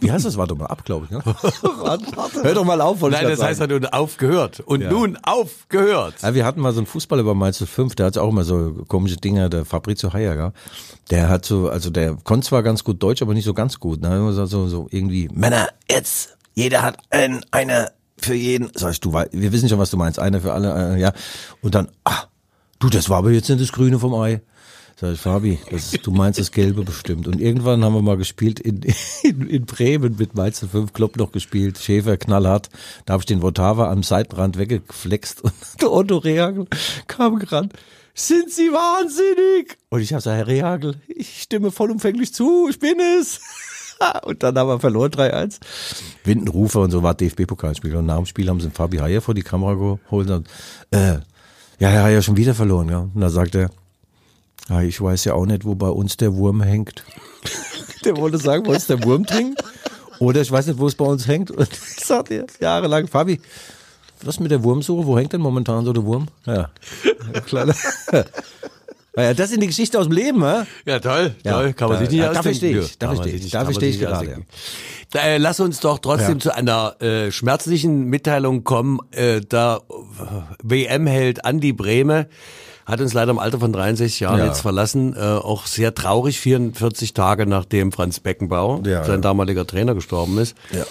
[0.00, 0.36] Wie heißt das?
[0.36, 1.10] Warte mal ab, glaube ich.
[1.10, 1.22] Ne?
[2.42, 3.72] Hör doch mal auf, Nein, das grad heißt sagen.
[3.72, 4.60] ja nun aufgehört.
[4.60, 6.14] Und nun aufgehört.
[6.22, 8.84] Ja, wir hatten mal so einen Fußballer bei Mainz 05, der hat auch immer so
[8.88, 10.52] komische Dinger, der Fabrizio gell?
[11.10, 14.00] Der hat so, also der konnte zwar ganz gut Deutsch, aber nicht so ganz gut.
[14.00, 14.32] Ne?
[14.32, 18.70] So, so, so irgendwie, Männer, jetzt, jeder hat ein, eine für jeden.
[18.74, 21.12] Sag ich, du, wei- wir wissen schon, was du meinst, eine für alle, äh, ja.
[21.60, 22.24] Und dann, ah,
[22.78, 24.40] du, das war aber jetzt nicht das Grüne vom Ei.
[25.00, 27.26] Sag ich, Fabi, das ist, du meinst das Gelbe bestimmt.
[27.26, 28.80] Und irgendwann haben wir mal gespielt in,
[29.24, 32.68] in, in Bremen mit Mainz 05, Klopp noch gespielt, Schäfer knallhart.
[33.06, 36.66] Da habe ich den Votava am Seitenrand weggeflext und der Otto Rehagel
[37.08, 37.72] kam gerannt.
[38.14, 39.78] Sind Sie wahnsinnig?
[39.88, 43.40] Und ich habe gesagt, Herr Rehagel, ich stimme vollumfänglich zu, ich bin es.
[44.24, 45.58] Und dann haben wir verloren 3-1.
[46.24, 47.96] Windenrufer und so war DFB-Pokalspiel.
[47.96, 50.48] Und nach dem Spiel haben sie Fabi Haier vor die Kamera geholt und
[50.90, 51.18] äh,
[51.78, 52.88] ja, Herr Haier schon wieder verloren.
[52.88, 53.00] Ja.
[53.00, 53.70] Und da sagt er,
[54.68, 57.04] ja, ich weiß ja auch nicht, wo bei uns der Wurm hängt.
[58.04, 59.54] Der wollte sagen, wo ist der Wurm drin?
[60.18, 61.52] Oder ich weiß nicht, wo es bei uns hängt.
[61.52, 63.40] Und ich sagte er jahrelang, Fabi,
[64.24, 65.06] was mit der Wurmsuche?
[65.06, 66.26] Wo hängt denn momentan so der Wurm?
[66.44, 66.70] Ja,
[68.12, 68.24] ja
[69.12, 69.26] klar.
[69.26, 70.64] Ja, das ist die Geschichte aus dem Leben, hä?
[70.86, 71.72] Ja, toll, Ja, toll.
[71.74, 72.42] Kann man da- sich nicht da ausdenken.
[72.48, 74.46] verstehe ich, da verstehe sich ich, da verstehe sich ich gerade, ausdenken.
[75.14, 76.38] Äh, lass uns doch trotzdem Ja.
[76.40, 78.98] zu einer äh, schmerzlichen Mitteilung kommen.
[79.10, 79.80] Äh, da
[80.62, 82.28] WM-Held Andi Brehme
[82.86, 84.46] hat uns leider im Alter von 63 Jahren Ja.
[84.46, 85.14] jetzt verlassen.
[85.14, 90.56] Äh, auch sehr traurig, 44 Tage nachdem Franz Beckenbauer, Ja, sein damaliger Trainer, gestorben ist.
[90.72, 90.84] Ja.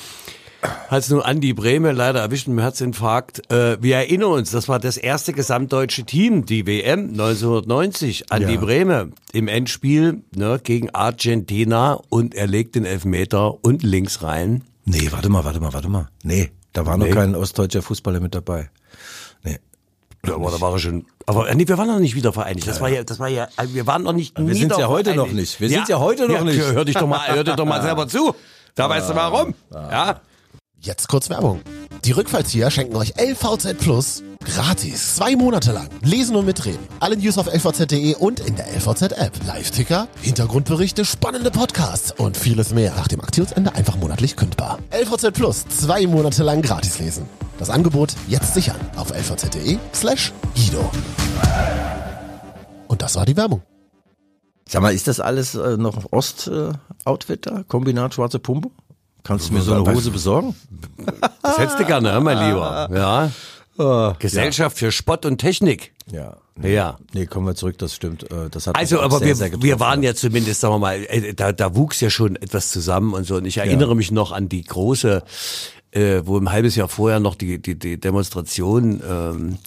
[0.62, 3.52] Hat es nun Andi Brehme leider erwischt mit Herzinfarkt.
[3.52, 8.32] Äh, wir erinnern uns, das war das erste gesamtdeutsche Team, die WM 1990.
[8.32, 8.60] Andi Ja.
[8.60, 14.64] Brehme im Endspiel ne, gegen Argentina und er legt den Elfmeter und links rein.
[14.86, 16.10] Nee, warte mal, warte mal, warte mal.
[16.24, 17.08] Nee, da war Nee.
[17.10, 18.70] noch kein ostdeutscher Fußballer mit dabei.
[19.44, 19.58] Nee.
[20.28, 21.06] Ja, aber da war er schon.
[21.26, 22.68] Aber nee, wir waren noch nicht wieder vereinigt.
[22.68, 24.38] Das war ja, das war ja, äh, wir waren noch nicht.
[24.38, 25.28] Wir sind's ja heute vereinigt.
[25.34, 25.60] noch nicht.
[25.60, 26.60] Wir sind's ja heute noch nicht.
[26.60, 28.36] Hör dich doch mal, hör dich doch mal selber zu.
[28.76, 29.54] Da weißt du warum.
[29.72, 30.22] Ja.
[30.84, 31.62] Jetzt kurz Werbung.
[32.06, 35.14] Die Rückfallzieher schenken euch LVZ Plus gratis.
[35.14, 35.88] Zwei Monate lang.
[36.02, 36.80] Lesen und mitreden.
[37.00, 39.46] Alle News auf lvz.de und in der LVZ-App.
[39.46, 42.96] Live-Ticker, Hintergrundberichte, spannende Podcasts und vieles mehr.
[42.96, 44.80] Nach dem Aktionsende einfach monatlich kündbar.
[44.92, 45.68] LVZ Plus.
[45.68, 47.28] Zwei Monate lang gratis lesen.
[47.60, 50.90] Das Angebot jetzt sichern auf lvz.de slash Guido.
[52.88, 53.62] Und das war die Werbung.
[54.68, 57.64] Sag mal, ist das alles äh, noch Ost-Outfit da?
[57.68, 58.72] Kombinat schwarze Pumpe?
[59.24, 60.56] Kannst du mir so eine Hose besorgen?
[61.42, 62.90] Das hättest du gerne, mein Lieber.
[62.94, 63.32] Ja.
[64.20, 65.94] Gesellschaft für Spott und Technik.
[66.12, 66.38] Ja.
[66.62, 66.98] Ja.
[67.14, 68.30] Nee, kommen wir zurück, das stimmt.
[68.32, 71.04] Äh, Das hat Also, aber sehr, wir, sehr wir waren ja zumindest, sagen wir mal,
[71.08, 73.36] äh, da, da wuchs ja schon etwas zusammen und so.
[73.38, 75.24] Und ich erinnere mich noch an die große,
[75.92, 79.58] äh, wo ein halbes Jahr vorher noch die, die, die Demonstration ähm,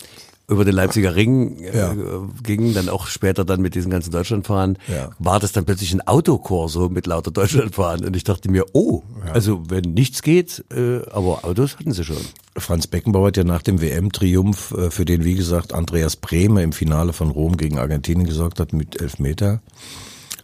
[0.48, 1.94] über den Leipziger Ring äh, Ja.
[2.42, 5.10] ging, dann auch später dann mit diesen ganzen Deutschlandfahren, Ja.
[5.18, 8.04] war das dann plötzlich ein Autokorso mit lauter Deutschlandfahren.
[8.04, 9.02] Und ich dachte mir, oh,
[9.32, 12.18] also wenn nichts geht, äh, aber Autos hatten sie schon.
[12.56, 16.72] Franz Beckenbauer hat ja nach dem WM-Triumph, äh, für den, wie gesagt, Andreas Brehme im
[16.72, 19.60] Finale von Rom gegen Argentinien gesorgt hat mit Elfmeter,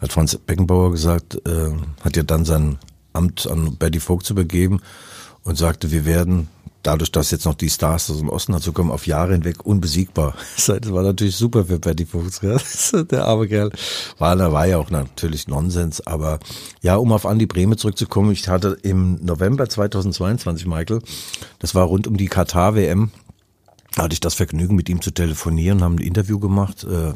[0.00, 1.70] hat Franz Beckenbauer gesagt, äh,
[2.02, 2.78] hat ja dann sein
[3.12, 4.80] Amt an Betty Vogt zu begeben
[5.44, 6.48] und sagte, wir werden,
[6.82, 10.34] dadurch, dass jetzt noch die Stars aus dem Osten dazu kommen, auf Jahre hinweg unbesiegbar.
[10.80, 12.60] Das war natürlich super für Vogt, gell?
[13.10, 13.70] der arme Kerl.
[14.18, 16.38] War, da war ja auch natürlich Nonsens, aber
[16.80, 21.02] ja, um auf Andi Brehme zurückzukommen, ich hatte im November 2022, Michael,
[21.58, 23.10] das war rund um die Katar-WM,
[23.96, 26.84] hatte ich das Vergnügen, mit ihm zu telefonieren, haben ein Interview gemacht.
[26.84, 27.12] Äh,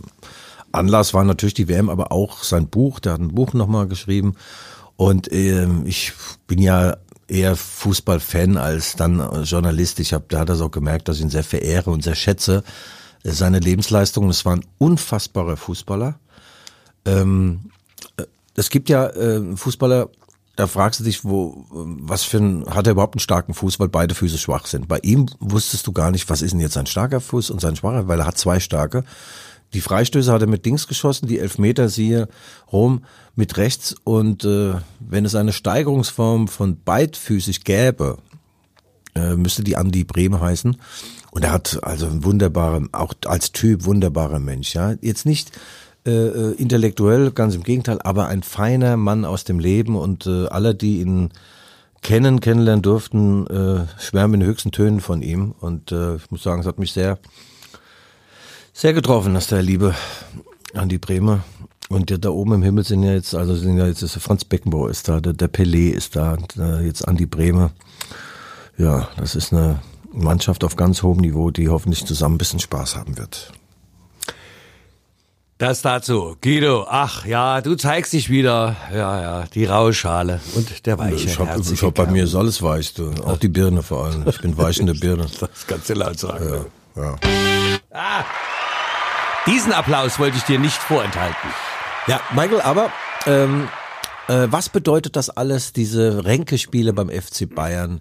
[0.72, 2.98] Anlass war natürlich die WM, aber auch sein Buch.
[2.98, 4.34] Der hat ein Buch nochmal geschrieben.
[4.96, 6.12] Und ähm, ich
[6.46, 6.96] bin ja
[7.28, 10.00] eher Fußballfan als dann äh, Journalist.
[10.00, 12.62] Ich habe, da hat er auch gemerkt, dass ich ihn sehr verehre und sehr schätze.
[13.22, 14.28] Äh, Seine Lebensleistung.
[14.30, 16.18] Es war ein unfassbarer Fußballer.
[17.04, 17.70] Ähm,
[18.16, 18.24] äh,
[18.56, 20.08] es gibt ja äh, Fußballer,
[20.56, 23.88] da fragst du dich, wo, was für ein, hat er überhaupt einen starken Fuß, weil
[23.88, 24.86] beide Füße schwach sind.
[24.86, 27.74] Bei ihm wusstest du gar nicht, was ist denn jetzt ein starker Fuß und sein
[27.74, 29.04] schwacher, weil er hat zwei starke.
[29.74, 32.28] Die Freistöße hat er mit Dings geschossen, die Elfmeter siehe
[32.72, 38.18] Rom mit rechts und äh, wenn es eine Steigerungsform von beidfüßig gäbe,
[39.16, 40.76] äh, müsste die Andi Brehme heißen.
[41.32, 44.94] Und er hat also ein wunderbarer, auch als Typ wunderbarer Mensch, ja.
[45.00, 45.50] Jetzt nicht
[46.06, 50.46] äh, äh, intellektuell, ganz im Gegenteil, aber ein feiner Mann aus dem Leben und äh,
[50.46, 51.30] alle, die ihn
[52.02, 55.54] kennen, kennenlernen durften, äh, schwärmen in höchsten Tönen von ihm.
[55.58, 57.18] Und äh, ich muss sagen, es hat mich sehr,
[58.74, 59.94] sehr getroffen, dass der liebe
[60.74, 61.44] Andi Bremer
[61.88, 64.90] und da oben im Himmel sind ja jetzt, also sind ja jetzt ist Franz Beckenbauer
[64.90, 66.36] ist da, der, der Pelé ist da,
[66.82, 67.70] jetzt Andi Bremer.
[68.76, 69.80] Ja, das ist eine
[70.12, 73.52] Mannschaft auf ganz hohem Niveau, die hoffentlich zusammen ein bisschen Spaß haben wird.
[75.58, 76.36] Das dazu.
[76.42, 78.74] Guido, ach ja, du zeigst dich wieder.
[78.92, 82.34] Ja, ja, die raue Schale und der weiche Ich hab, ich hab bei mir ist
[82.34, 83.10] alles weich, du.
[83.24, 84.26] auch die Birne vor allem.
[84.26, 85.26] Ich bin weichende Birne.
[85.38, 86.66] Das kannst du laut sagen.
[86.96, 87.16] Ja.
[89.46, 91.50] Diesen Applaus wollte ich dir nicht vorenthalten.
[92.06, 92.90] Ja, Michael, aber
[93.26, 93.68] ähm,
[94.26, 98.00] äh, was bedeutet das alles, diese Ränkespiele beim FC Bayern?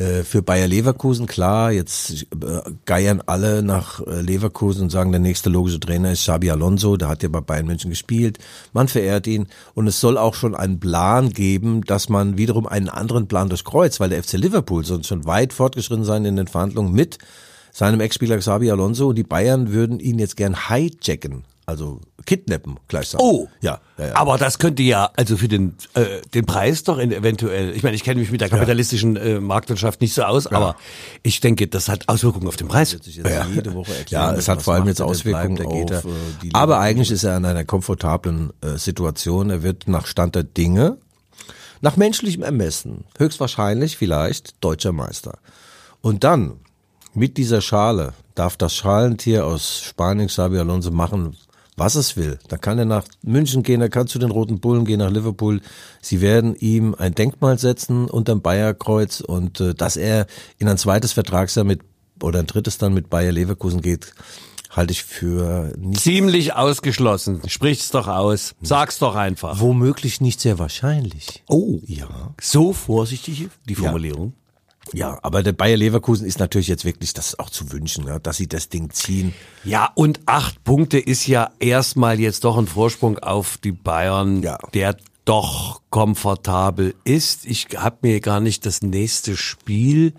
[0.00, 5.20] Äh, für Bayer Leverkusen, klar, jetzt äh, geiern alle nach äh, Leverkusen und sagen, der
[5.20, 8.38] nächste logische Trainer ist Xabi Alonso, der hat ja bei Bayern München gespielt,
[8.72, 12.88] man verehrt ihn und es soll auch schon einen Plan geben, dass man wiederum einen
[12.88, 16.92] anderen Plan durchkreuzt, weil der FC Liverpool soll schon weit fortgeschritten sein in den Verhandlungen
[16.92, 17.18] mit
[17.72, 23.20] seinem Ex-Spieler Xabi Alonso und die Bayern würden ihn jetzt gern hijacken, also kidnappen gleichsam.
[23.22, 24.16] Oh, ja, ja, ja.
[24.16, 27.96] aber das könnte ja, also für den, äh, den Preis doch in, eventuell, ich meine,
[27.96, 30.76] ich kenne mich mit der kapitalistischen äh, Marktwirtschaft nicht so aus, aber
[31.22, 32.90] ich denke, das hat Auswirkungen auf den Preis.
[32.90, 36.10] sich jetzt jede Woche erklären Ja, es hat vor allem jetzt Auswirkungen bleibt, auf er.
[36.10, 39.50] äh, die Aber eigentlich ist er in einer komfortablen äh, Situation.
[39.50, 40.98] Er wird nach Stand der Dinge,
[41.80, 45.38] nach menschlichem Ermessen, höchstwahrscheinlich vielleicht deutscher Meister.
[46.02, 46.60] Und dann
[47.14, 51.36] mit dieser Schale darf das Schalentier aus Spanien Xabi Alonso machen,
[51.76, 52.38] was es will.
[52.48, 55.60] Da kann er nach München gehen, er kann zu den Roten Bullen gehen, nach Liverpool.
[56.00, 60.26] Sie werden ihm ein Denkmal setzen unterm Bayerkreuz und äh, dass er
[60.58, 61.80] in ein zweites Vertragsjahr mit
[62.22, 64.12] oder ein drittes dann mit Bayer Leverkusen geht,
[64.68, 67.40] halte ich für nicht, Ziemlich ausgeschlossen.
[67.46, 68.54] Sprich's doch aus.
[68.62, 69.60] Sag's doch einfach.
[69.60, 71.42] womöglich nicht sehr wahrscheinlich.
[71.48, 71.80] Oh.
[71.86, 72.34] Ja.
[72.40, 74.34] So vorsichtig die Formulierung.
[74.92, 78.18] Ja, aber der Bayer Leverkusen ist natürlich jetzt wirklich, das ist auch zu wünschen, ja,
[78.18, 79.34] dass sie das Ding ziehen.
[79.62, 84.58] Ja, und acht Punkte ist ja erstmal jetzt doch ein Vorsprung auf die Bayern, Ja.
[84.74, 87.44] der doch komfortabel ist.
[87.44, 90.14] Ich habe mir gar nicht das nächste Spiel.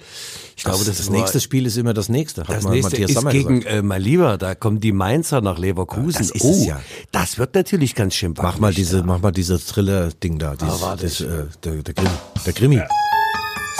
[0.56, 2.41] Ich glaube, das, das nächste Spiel ist immer das nächste.
[2.43, 3.76] Hat Das mal nächste Matthias ist Sammer gegen, gesagt.
[3.76, 6.19] äh, mein Lieber, da kommen die Mainzer nach Leverkusen.
[6.19, 6.80] Das ist oh, ja.
[7.12, 9.04] das wird natürlich ganz schön Mach mal diese, da.
[9.04, 10.56] mach mal dieses Thriller-Ding da.
[10.56, 12.10] Dieses, warte, das, äh, der, der Krimi.
[12.45, 12.82] Der Krimi.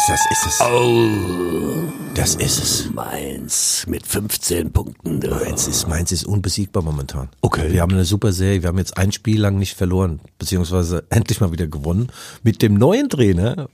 [0.08, 0.62] Das ist es.
[0.62, 1.84] Oh,
[2.16, 2.90] Das ist es.
[2.92, 5.20] Mainz mit 15 Punkten.
[5.20, 5.30] du.
[5.30, 7.30] Mainz ist, Mainz ist unbesiegbar momentan.
[7.42, 7.72] Okay.
[7.72, 8.62] Wir haben eine super Serie.
[8.64, 12.12] Wir haben jetzt ein Spiel lang nicht verloren, beziehungsweise endlich mal wieder gewonnen.
[12.44, 13.70] Mit dem neuen Trainer.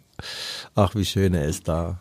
[0.76, 2.00] Ach, wie schön er ist da.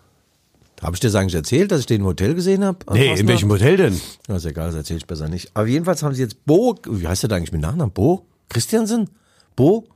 [0.82, 2.78] Habe ich dir das eigentlich erzählt, dass ich den im Hotel gesehen habe?
[2.92, 4.00] Nee, in welchem Hotel denn?
[4.28, 5.50] Ja, ist egal, das erzähle ich besser nicht.
[5.54, 7.92] Aber jedenfalls haben sie jetzt Bo, wie heißt der da eigentlich mit Nachnamen?
[7.92, 8.26] Bo?
[8.48, 9.08] Christiansen?
[9.54, 9.86] Bo?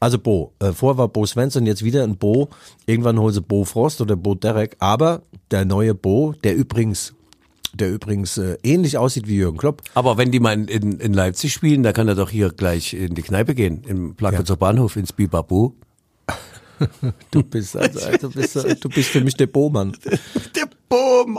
[0.00, 0.52] Also Bo.
[0.58, 2.48] Äh, vorher war Bo Svensson, jetzt wieder ein Bo.
[2.86, 4.76] Irgendwann holen sie Bo Frost oder Bo Derek.
[4.78, 7.14] Aber der neue Bo, der übrigens,
[7.74, 9.82] der übrigens äh, ähnlich aussieht wie Jürgen Klopp.
[9.94, 12.94] Aber wenn die mal in, in, in Leipzig spielen, da kann er doch hier gleich
[12.94, 15.72] in die Kneipe gehen, im Plakatzer Bahnhof, ins Bibabu.
[17.30, 19.96] Du bist also, du bist, du bist für mich der Bo-Mann.
[20.54, 21.38] Der Boom.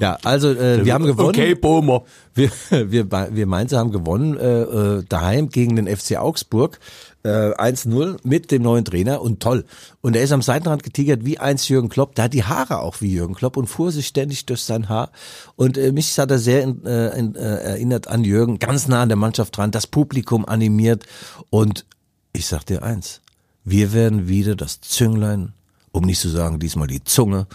[0.00, 1.28] Ja, also äh, wir haben gewonnen.
[1.30, 2.04] Okay, Bomer.
[2.34, 6.78] Wir, wir, wir Mainzer haben gewonnen äh, äh, daheim gegen den FC Augsburg.
[7.24, 9.64] Äh, 1-0 mit dem neuen Trainer und toll.
[10.02, 12.14] Und er ist am Seitenrand getigert wie eins Jürgen Klopp.
[12.14, 15.10] Der hat die Haare auch wie Jürgen Klopp und fuhr sich ständig durch sein Haar.
[15.56, 19.02] Und äh, mich hat er sehr in, äh, in, äh, erinnert an Jürgen, ganz nah
[19.02, 21.04] an der Mannschaft dran, das Publikum animiert.
[21.48, 21.86] Und
[22.34, 23.22] ich sag dir eins,
[23.64, 25.54] wir werden wieder das Zünglein,
[25.92, 27.46] um nicht zu sagen diesmal die Zunge,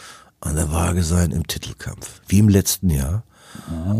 [0.42, 2.22] an der Waage sein im Titelkampf.
[2.28, 3.24] Wie im letzten Jahr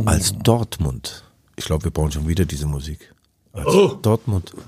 [0.06, 1.24] als Dortmund.
[1.56, 3.14] Ich glaube, wir brauchen schon wieder diese Musik.
[3.54, 4.54] Als Dortmund.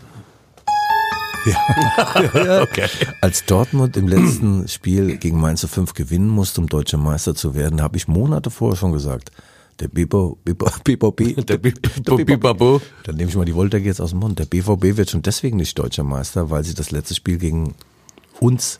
[1.44, 2.62] Ja.
[2.62, 2.88] Okay.
[3.22, 7.82] Als Dortmund im letzten Spiel gegen Mainz 5 gewinnen musste, um deutscher Meister zu werden,
[7.82, 9.32] habe ich Monate vorher schon gesagt.
[9.80, 12.80] Der Bibo, Bibo, Bibo, Der Bibo- Bibabu.
[13.06, 14.38] Dann nehme ich mal die Wolter jetzt aus dem Mund.
[14.38, 17.74] Der BVB wird schon deswegen nicht deutscher Meister, weil sie das letzte Spiel gegen
[18.40, 18.78] uns,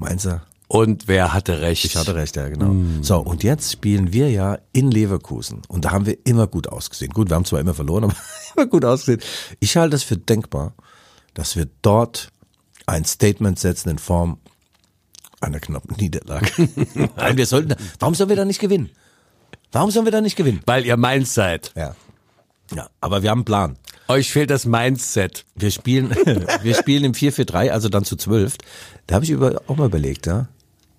[0.00, 1.84] Mainzer, Und wer hatte recht?
[1.84, 2.74] ich hatte recht, ja, genau.
[3.02, 5.62] So, und jetzt spielen wir ja in Leverkusen.
[5.68, 7.12] Und da haben wir immer gut ausgesehen.
[7.12, 8.14] Gut, wir haben zwar immer verloren, aber
[8.56, 9.20] immer gut ausgesehen.
[9.60, 10.74] Ich halte es für denkbar,
[11.34, 12.30] dass wir dort
[12.86, 14.38] ein Statement setzen in Form
[15.40, 16.50] einer knappen Niederlage.
[17.16, 18.90] Nein, wir sollten, warum sollen wir da nicht gewinnen?
[19.72, 20.60] Warum sollen wir da nicht gewinnen?
[20.66, 21.72] Weil ihr Mainz seid.
[21.76, 21.94] Ja.
[22.74, 23.76] Ja, aber wir haben einen Plan.
[24.08, 25.44] Euch fehlt das Mindset.
[25.54, 26.10] Wir spielen,
[26.62, 28.56] wir spielen im 4-4-3, also dann zu 12.
[29.06, 30.48] Da habe ich über, auch mal überlegt, ja.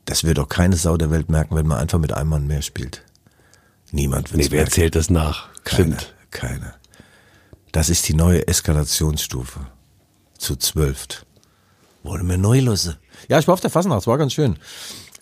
[0.05, 2.61] Das wird doch keine Sau der Welt merken, wenn man einfach mit einem Mann mehr
[2.61, 3.03] spielt.
[3.91, 5.49] Niemand wird Nee, wer erzählt das nach?
[5.63, 5.97] Keiner,
[6.31, 6.75] keiner.
[7.71, 9.59] Das ist die neue Eskalationsstufe.
[10.37, 11.25] Zu zwölf.
[12.03, 12.97] Wollen wir neu losse?
[13.29, 14.57] Ja, ich war auf der Fasnacht, es war ganz schön.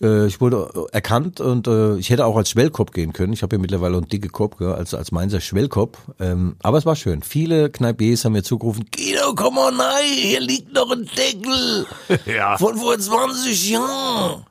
[0.01, 3.31] Äh, Ich wurde erkannt und äh, ich hätte auch als Schwellkopf gehen können.
[3.31, 5.97] Ich habe ja mittlerweile einen dicke Kopf, gell, als, als Mainzer Schwellkopf.
[6.19, 7.21] Ähm, aber es war schön.
[7.21, 11.85] Viele Kneipiers haben mir zugerufen, Guido, komm mal rein, hier liegt noch ein Deckel.
[12.25, 12.57] Ja.
[12.57, 14.45] Von vor 20 Jahren.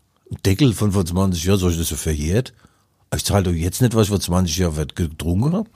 [0.45, 2.53] Deckel von vor 20 Jahren, soll ich das so verjährt?
[3.14, 5.68] Ich zahle doch jetzt nicht, was ich vor 20 Jahren getrunken habe.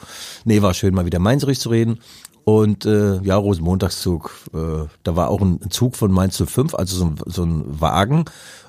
[0.44, 1.98] Nee, war schön, mal wieder Mainzrich zu reden.
[2.44, 6.96] Und äh, ja, Rosenmontagszug, äh, da war auch ein Zug von Mainz zu 5, also
[6.96, 8.24] so ein, so ein Wagen.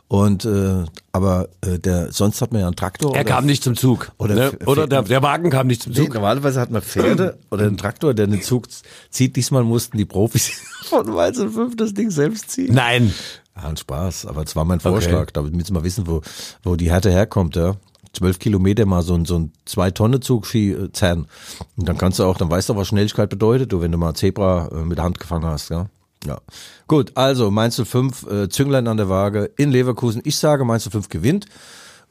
[0.10, 3.15] Und äh, aber äh, der sonst hat man ja einen Traktor.
[3.15, 4.13] Er kam nicht zum Zug.
[4.17, 4.52] Oder ne?
[4.65, 6.13] oder der, der Wagen kam nicht zum Nee, Zug.
[6.13, 8.67] normalerweise hat man Pferde oder einen Traktor, der den Zug
[9.10, 9.36] zieht.
[9.36, 12.73] Diesmal mussten die Profis von Mainz und 5 das Ding selbst ziehen.
[12.73, 13.13] Nein.
[13.58, 16.22] Ja, ein Spaß, aber es war mein Vorschlag, damit sie mal wissen, wo,
[16.63, 17.76] wo die Härte herkommt, ja.
[18.13, 21.28] Zwölf Kilometer mal so ein, so ein Zwei-Tonnen-Zug Ski zerren.
[21.76, 23.98] Und dann kannst du auch, dann weißt du auch, was Schnelligkeit bedeutet, du, wenn du
[23.98, 25.88] mal Zebra äh, mit der Hand gefangen hast, ja.
[26.26, 26.39] Ja.
[26.88, 30.22] Gut, also Mainz 05, äh, Zünglein an der Waage in Leverkusen.
[30.26, 31.46] Ich sage, Mainz 05 gewinnt.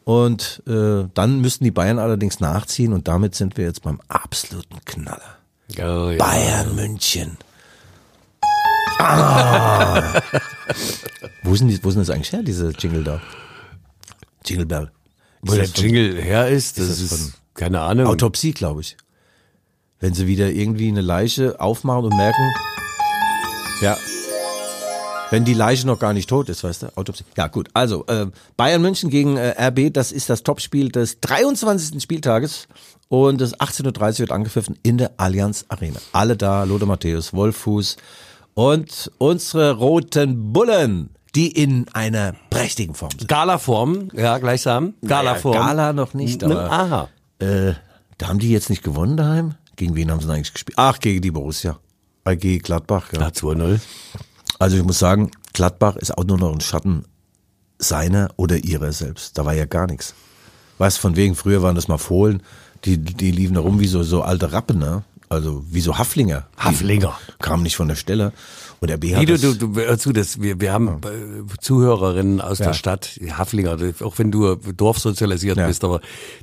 [0.05, 4.79] Und äh, dann müssten die Bayern allerdings nachziehen und damit sind wir jetzt beim absoluten
[4.85, 5.39] Knaller.
[5.79, 6.19] Oh, ja.
[6.19, 7.37] Bayern München.
[8.99, 10.21] Ah.
[11.43, 13.21] wo, sind die, wo sind das eigentlich her, diese Jingle da?
[14.45, 14.91] Jingle Bell.
[15.43, 18.07] Wo der Jingle her ist, das das ist, von- keine Ahnung.
[18.07, 18.97] Autopsie, glaube ich.
[20.01, 22.53] Wenn sie wieder irgendwie eine Leiche aufmachen und merken,
[23.83, 23.97] ja,
[25.31, 26.97] Wenn die Leiche noch gar nicht tot ist, weißt du?
[26.97, 27.25] Autopsie.
[27.37, 27.69] Ja, gut.
[27.75, 32.01] Also, äh, Bayern München gegen äh, RB, das ist das Topspiel des 23.
[32.03, 32.69] Spieltages.
[33.09, 35.99] Und das 18.30 Uhr wird angepfiffen in der Allianz Arena.
[36.13, 37.97] Alle da, Lothar Matthäus, Wolfuß
[38.57, 43.29] und unsere roten Bullen, die in einer prächtigen Form sind.
[43.29, 44.95] Gala-Form, ja, gleichsam.
[45.07, 45.55] Gala-Form.
[45.55, 47.09] Gala noch nicht, aber Aha.
[47.39, 47.75] äh,
[48.17, 49.55] da haben die jetzt nicht gewonnen daheim.
[49.77, 50.79] Gegen wen haben sie denn eigentlich gespielt?
[50.79, 51.79] Ach, gegen die Borussia.
[52.25, 53.21] Gegen Gladbach, ja.
[53.21, 53.79] Ja, 2-0.
[54.59, 57.05] Also ich muss sagen, Gladbach ist auch nur noch ein Schatten
[57.79, 59.37] seiner oder ihrer selbst.
[59.37, 60.15] Da war ja gar nichts.
[60.79, 62.43] Weißt von wegen, früher waren das mal Fohlen,
[62.87, 65.05] die, die liefen da rum wie so, so alte Rappen, ne?
[65.29, 66.47] Also wie so Haflinger.
[66.57, 67.19] Haflinger.
[67.29, 68.33] Die kamen nicht von der Stelle.
[68.81, 71.59] Und der B hat Guido, das, du, du, hör zu, das, wir, wir haben äh,
[71.61, 72.67] Zuhörerinnen aus Ja.
[72.67, 75.67] der Stadt, Haflinger, auch wenn du dorfsozialisiert Ja.
[75.67, 76.01] bist, aber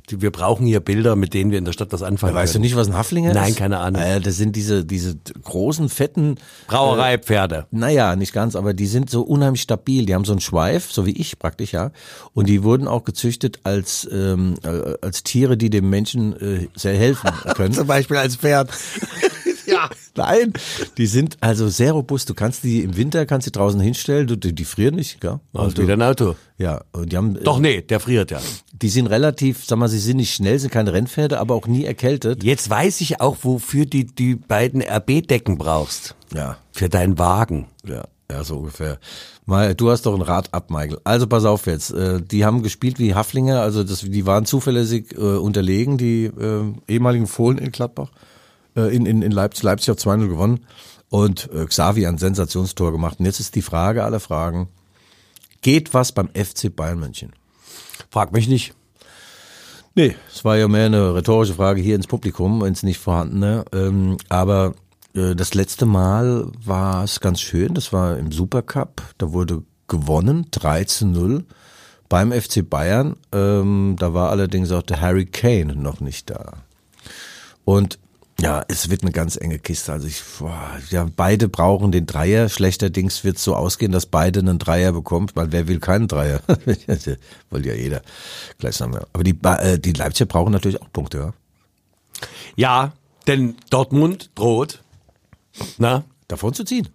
[0.08, 2.62] wir brauchen hier Bilder, mit denen wir in der Stadt was anfangen Weißt du können.
[2.64, 3.36] nicht, was ein Haflinger ist?
[3.36, 4.02] Nein, keine Ahnung.
[4.02, 7.66] Äh, das sind diese, diese großen, fetten, Brauereipferde.
[7.70, 10.06] Naja, nicht ganz, aber die sind so unheimlich stabil.
[10.06, 11.92] Die haben so einen Schweif, so wie ich praktisch, ja.
[12.32, 16.96] Und die wurden auch gezüchtet als, ähm, äh, als Tiere, die dem Menschen äh, sehr
[16.96, 17.72] helfen können.
[17.74, 18.70] Zum Beispiel als Pferd.
[19.66, 19.88] Ja.
[20.16, 20.52] Nein,
[20.96, 22.30] die sind also sehr robust.
[22.30, 25.40] Du kannst die im Winter, kannst die draußen hinstellen, du, die, die frieren nicht, gell?
[25.52, 26.36] Ist Und wieder ein Auto.
[26.58, 28.40] ja, und die haben, Doch, nee, der friert ja.
[28.72, 31.84] die sind relativ, sag mal, sie sind nicht schnell, sind keine Rennpferde, aber auch nie
[31.84, 32.44] erkältet.
[32.44, 36.14] Jetzt weiß ich auch, wofür die, die beiden RB-Decken brauchst.
[36.34, 37.66] Ja, Für deinen Wagen.
[37.86, 38.98] Ja, ja, so ungefähr.
[39.46, 40.98] Mal, du hast doch ein Rad ab, Michael.
[41.04, 41.90] Also pass auf jetzt.
[41.92, 46.62] Äh, die haben gespielt wie Haflinger, also das, die waren zuverlässig äh, unterlegen, die äh,
[46.88, 48.10] ehemaligen Fohlen in Gladbach.
[48.76, 50.66] Äh, in, in, in Leipzig, Leipzig hat 2-0 gewonnen.
[51.08, 53.20] Und äh, Xavi ein Sensationstor gemacht.
[53.20, 54.68] Und jetzt ist die Frage aller Fragen.
[55.60, 57.32] Geht was beim FC Bayern München?
[58.10, 58.74] Frag mich nicht.
[59.94, 63.64] Nee, es war ja mehr eine rhetorische Frage hier ins Publikum, ins nicht vorhandene.
[63.72, 64.74] Ähm, aber
[65.14, 67.74] äh, das letzte Mal war es ganz schön.
[67.74, 69.02] Das war im Supercup.
[69.18, 71.44] Da wurde gewonnen, 3 zu 0
[72.08, 73.16] beim FC Bayern.
[73.32, 76.54] Ähm, da war allerdings auch der Harry Kane noch nicht da.
[77.64, 77.98] Und
[78.40, 79.92] ja, es wird eine ganz enge Kiste.
[79.92, 82.48] Also ich, boah, ja, beide brauchen den Dreier.
[82.48, 86.40] Schlechterdings wird es so ausgehen, dass beide einen Dreier bekommt, weil wer will keinen Dreier?
[87.50, 88.02] Wollte ja jeder
[88.58, 88.92] gleichsam.
[88.92, 89.02] Ja.
[89.12, 91.32] Aber die, äh, die Leipziger brauchen natürlich auch Punkte, ja.
[92.56, 92.92] Ja,
[93.26, 94.82] denn Dortmund droht.
[95.78, 96.04] Na?
[96.28, 96.88] Davon zu ziehen.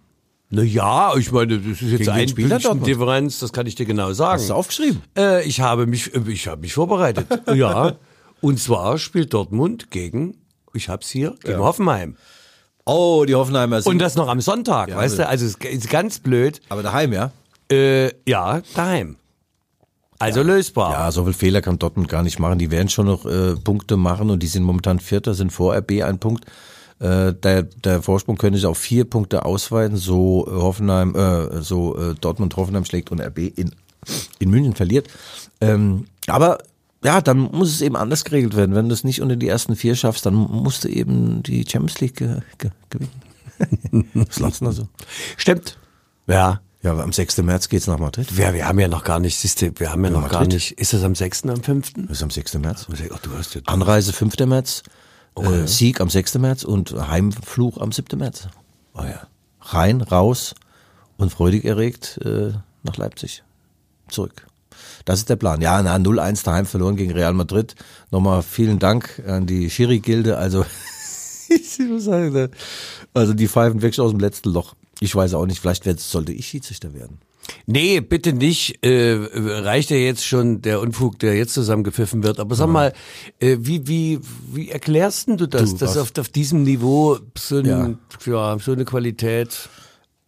[0.50, 2.86] Na ja, ich meine, das ist jetzt Gegen ein er Dortmund?
[2.86, 4.40] Differenz, das kann ich dir genau sagen.
[4.40, 5.00] Hast du aufgeschrieben?
[5.16, 7.26] Äh, ich habe mich, äh, ich habe mich vorbereitet.
[7.54, 7.96] ja.
[8.40, 10.36] Und zwar spielt Dortmund gegen,
[10.74, 12.16] ich hab's hier, gegen Hoffenheim.
[12.84, 13.92] Oh, die Hoffenheimer sind.
[13.92, 15.28] Und das noch am Sonntag, weißt du?
[15.28, 16.60] Also es ist ganz blöd.
[16.68, 17.30] aber daheim, ja?
[17.70, 19.16] Äh, ja, daheim.
[20.18, 20.92] Also lösbar.
[20.92, 22.58] Ja, so viel Fehler kann Dortmund gar nicht machen.
[22.58, 26.02] Die werden schon noch äh, Punkte machen und die sind momentan Vierter, sind vor RB
[26.02, 26.44] ein Punkt.
[26.98, 31.96] Äh, der, der Vorsprung könnte sich auf vier Punkte ausweiten, so äh, Hoffenheim, äh, so
[31.96, 33.74] äh, Dortmund Hoffenheim schlägt und RB in,
[34.38, 35.08] in München verliert.
[35.62, 36.58] Ähm, aber
[37.02, 38.74] ja, dann muss es eben anders geregelt werden.
[38.74, 42.00] Wenn du es nicht unter die ersten vier schaffst, dann musst du eben die Champions
[42.00, 43.10] League ge ge gewinnen.
[44.14, 44.88] Was lachst du da so?
[45.36, 45.78] Stimmt.
[46.26, 46.60] Ja.
[46.82, 47.38] Ja, aber am 6.
[47.38, 48.34] März geht's nach Madrid.
[48.38, 50.54] Wir, wir haben ja noch gar nicht, siehst du, wir haben ja noch gar Madrid.
[50.54, 50.72] nicht.
[50.72, 51.92] Ist das am 6., am 5.?
[51.94, 52.54] Das ist am 6.
[52.54, 52.86] März.
[52.90, 54.38] Ach, du hast ja Anreise 5.
[54.46, 54.82] März,
[55.36, 56.36] äh, Sieg am 6.
[56.38, 58.18] März und Heimfluch am 7.
[58.18, 58.48] März.
[58.94, 59.26] Oh ja.
[59.60, 60.54] Rein, raus
[61.18, 63.42] und freudig erregt äh, nach Leipzig.
[64.08, 64.46] Zurück.
[65.04, 65.60] Das ist der Plan.
[65.60, 67.74] Ja, na, 0-1 daheim verloren gegen Real Madrid.
[68.10, 70.38] Nochmal vielen Dank an die Schiri-Gilde.
[70.38, 70.64] Also,
[71.48, 72.50] ich muss sagen, ne,
[73.14, 74.74] also die pfeifen wirklich aus dem letzten Loch.
[75.00, 77.18] Ich weiß auch nicht, vielleicht sollte ich Schiedsrichter werden.
[77.66, 78.84] Nee, bitte nicht.
[78.84, 82.38] Äh, reicht ja jetzt schon der Unfug, der jetzt zusammengepfiffen wird.
[82.38, 82.92] Aber sag mal,
[83.38, 84.20] äh, wie, wie,
[84.52, 88.58] wie erklärst denn du das, Du, dass auf, auf diesem Niveau so, ein, ja.
[88.58, 89.68] so eine Qualität,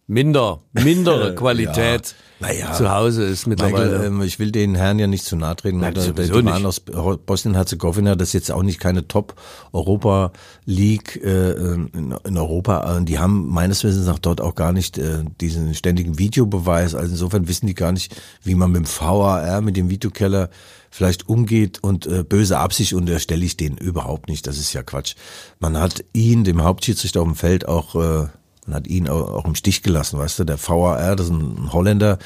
[0.07, 2.73] minder, mindere Qualität Naja.
[2.73, 3.91] zu Hause ist mittlerweile?
[3.91, 5.79] Michael, ähm, ich will den Herren ja nicht zu nahe treten.
[5.79, 12.15] Nein, Oder die waren aus Bosnien-Herzegowina, das ist jetzt auch nicht keine Top-Europa-League äh, in,
[12.23, 12.99] in Europa.
[13.01, 16.95] Die haben meines Wissens nach dort auch gar nicht äh, diesen ständigen Videobeweis.
[16.95, 20.49] Also insofern wissen die gar nicht, wie man mit dem VAR, mit dem Videokeller
[20.89, 24.45] vielleicht umgeht und äh, böse Absicht unterstelle ich denen überhaupt nicht.
[24.45, 25.15] Das ist ja Quatsch.
[25.59, 28.27] Man hat ihn, dem Hauptschiedsrichter auf dem Feld, auch äh,
[28.65, 32.17] man hat ihn auch, im Stich gelassen, weißt du, der VAR, das ist ein Holländer,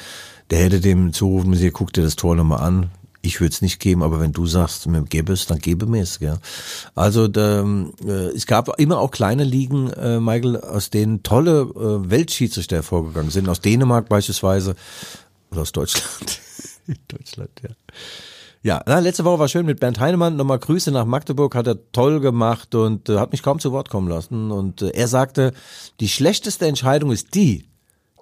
[0.50, 2.90] der hätte dem zurufen müssen, guck dir das Tor nochmal an.
[3.20, 6.02] Ich würde es nicht geben, aber wenn du sagst, mir gäbe es, dann gebe mir
[6.02, 6.20] es.
[6.20, 6.38] Gell?
[6.94, 7.64] Also da,
[8.06, 13.30] äh, es gab immer auch kleine Ligen, äh, Michael, aus denen tolle äh, Weltschiedsrichter hervorgegangen
[13.30, 13.48] sind.
[13.48, 14.76] Aus Dänemark beispielsweise
[15.50, 16.40] oder aus Deutschland.
[17.08, 17.70] Deutschland, ja.
[18.62, 20.36] Ja, na, letzte Woche war schön mit Bernd Heinemann.
[20.36, 23.88] Nochmal Grüße nach Magdeburg, hat er toll gemacht und äh, hat mich kaum zu Wort
[23.88, 24.50] kommen lassen.
[24.50, 25.52] Und äh, er sagte,
[26.00, 27.68] die schlechteste Entscheidung ist die,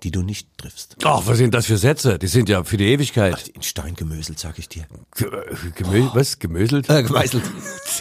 [0.03, 0.97] die du nicht triffst.
[1.05, 2.19] Ach, was sind das für Sätze?
[2.19, 3.49] Die sind ja für die Ewigkeit.
[3.49, 4.85] In Stein gemöselt, sag ich dir.
[5.17, 5.29] Ge
[5.75, 6.39] gemö was?
[6.39, 6.89] Gemöselt?
[6.91, 7.43] Äh, gemeißelt.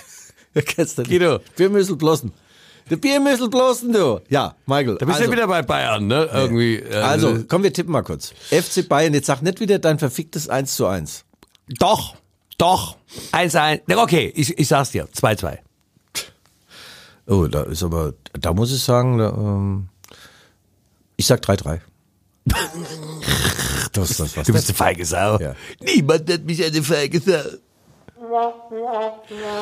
[0.65, 1.11] Kennst du nicht?
[1.11, 1.39] Guido.
[1.55, 2.33] Biermüssel blossen.
[2.89, 4.21] Der Biermüssel blossen, du.
[4.29, 4.97] Ja, Michael.
[4.99, 6.29] Da bist du ja wieder bei Bayern, ne?
[6.31, 6.75] Irgendwie.
[6.75, 8.33] äh, also, komm, wir tippen mal kurz.
[8.51, 11.25] FC Bayern, jetzt sag nicht wieder dein verficktes 1 zu 1.
[11.79, 12.15] Doch,
[12.57, 12.97] doch.
[13.31, 13.81] 1-1.
[13.97, 15.07] Okay, ich, ich sag's dir.
[15.07, 15.57] 2-2.
[17.27, 19.89] Oh, da ist aber, da muss ich sagen, da, ähm,
[21.17, 21.79] ich sag 3-3.
[23.93, 25.39] das, das, was Du bist eine feige Sau.
[25.39, 25.55] Ja.
[25.81, 27.39] Niemand nennt mich eine feige Sau.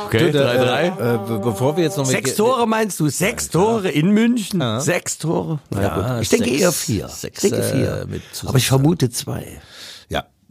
[0.06, 0.36] Okay, 3-3.
[0.36, 3.10] äh, äh, be- bevor wir jetzt noch Sechs Tore meinst du?
[3.10, 4.62] Sechs Tore in München?
[4.80, 5.60] Sechs Tore?
[5.74, 6.20] Ja.
[6.22, 7.08] Ich denke sechs- eher vier.
[7.10, 8.06] sechs, ich denke äh, vier.
[8.10, 9.60] mit Aber ich vermute zwei.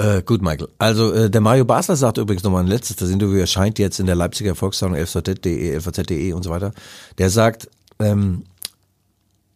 [0.03, 0.69] Äh, gut, Michael.
[0.79, 4.07] Also äh, der Mario Basler sagt übrigens nochmal ein letztes, das Interview erscheint jetzt in
[4.07, 6.73] der Leipziger Volkszeitung lvz.de, lvz.de und so weiter.
[7.19, 8.43] Der sagt, ähm,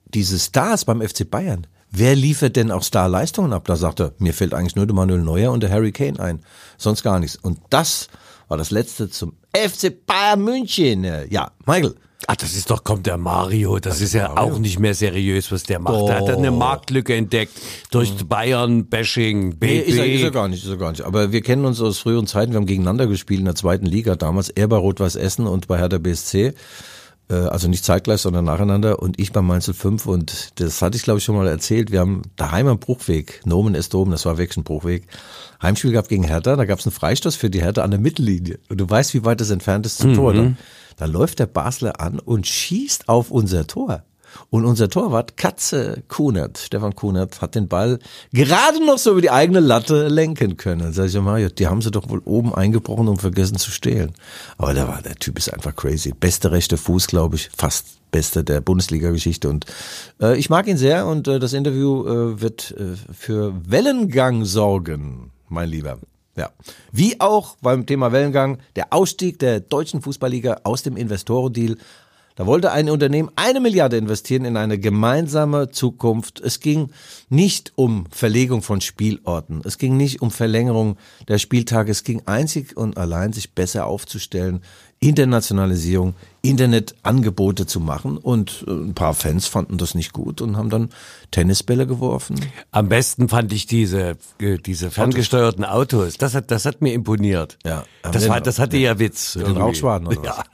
[0.04, 3.64] diese Stars beim FC Bayern, wer liefert denn auch Starleistungen ab?
[3.66, 6.40] Da sagt er, mir fällt eigentlich nur der Manuel Neuer und der Harry Kane ein,
[6.78, 7.36] sonst gar nichts.
[7.36, 8.08] Und das
[8.46, 11.02] war das letzte zum FC Bayern München.
[11.02, 11.96] Äh, Ja, Michael.
[12.28, 13.78] Ach, das ist doch, kommt der Mario.
[13.78, 16.08] Das ist ja auch nicht mehr seriös, was der macht.
[16.08, 17.52] Der hat eine Marktlücke entdeckt
[17.90, 21.02] durch Bayern-Bashing, Nee, ist er, ist er gar nicht, ist er gar nicht.
[21.02, 24.16] Aber wir kennen uns aus früheren Zeiten, wir haben gegeneinander gespielt in der zweiten Liga
[24.16, 26.54] damals, er bei Rot-Weiß Essen und bei Hertha BSC.
[27.28, 31.02] Äh, Also nicht zeitgleich, sondern nacheinander und ich beim Mainzel 5 und das hatte ich
[31.02, 31.90] glaube ich schon mal erzählt.
[31.90, 35.06] Wir haben daheim am Bruchweg, Nomen est oben, das war wirklich ein Bruchweg,
[35.62, 38.58] Heimspiel gehabt gegen Hertha, da gab es einen Freistoß für die Hertha an der Mittellinie
[38.68, 40.32] und du weißt, wie weit das entfernt ist zum Tor.
[40.34, 40.58] Dann,
[40.98, 44.02] dann läuft der Basler an und schießt auf unser Tor.
[44.50, 47.98] Und unser Torwart Katze Kunert, Stefan Kunert, hat den Ball
[48.32, 50.92] gerade noch so über die eigene Latte lenken können.
[50.92, 54.12] Sag ich ja, Mario, die haben sie doch wohl oben eingebrochen und vergessen zu stehlen.
[54.58, 56.12] Aber der war, der Typ ist einfach crazy.
[56.12, 59.48] Beste rechte Fuß, glaube ich, fast beste der Bundesliga-Geschichte.
[59.48, 59.66] Und
[60.20, 65.32] äh, ich mag ihn sehr und äh, das Interview äh, wird äh, für Wellengang sorgen,
[65.48, 65.98] mein Lieber.
[66.36, 66.50] Ja.
[66.92, 71.76] Wie auch beim Thema Wellengang, der Ausstieg der deutschen Fußballliga aus dem Investorendeal
[72.36, 76.38] da wollte ein Unternehmen eine Milliarde investieren in eine gemeinsame Zukunft.
[76.38, 76.90] Es ging
[77.30, 79.62] nicht um Verlegung von Spielorten.
[79.64, 81.90] Es ging nicht um Verlängerung der Spieltage.
[81.90, 84.60] Es ging einzig und allein, sich besser aufzustellen,
[84.98, 88.16] Internationalisierung, Internetangebote zu machen.
[88.16, 90.88] Und äh, ein paar Fans fanden das nicht gut und haben dann
[91.30, 92.40] Tennisbälle geworfen.
[92.70, 96.16] Am besten fand ich diese, äh, diese ferngesteuerten Autos.
[96.16, 97.58] Das hat, das hat mir imponiert.
[97.64, 97.84] Ja.
[98.02, 99.34] Das, war, das hatte ja Witz.
[99.34, 99.60] den irgendwie.
[99.60, 100.44] Rauchschwaden oder Ja,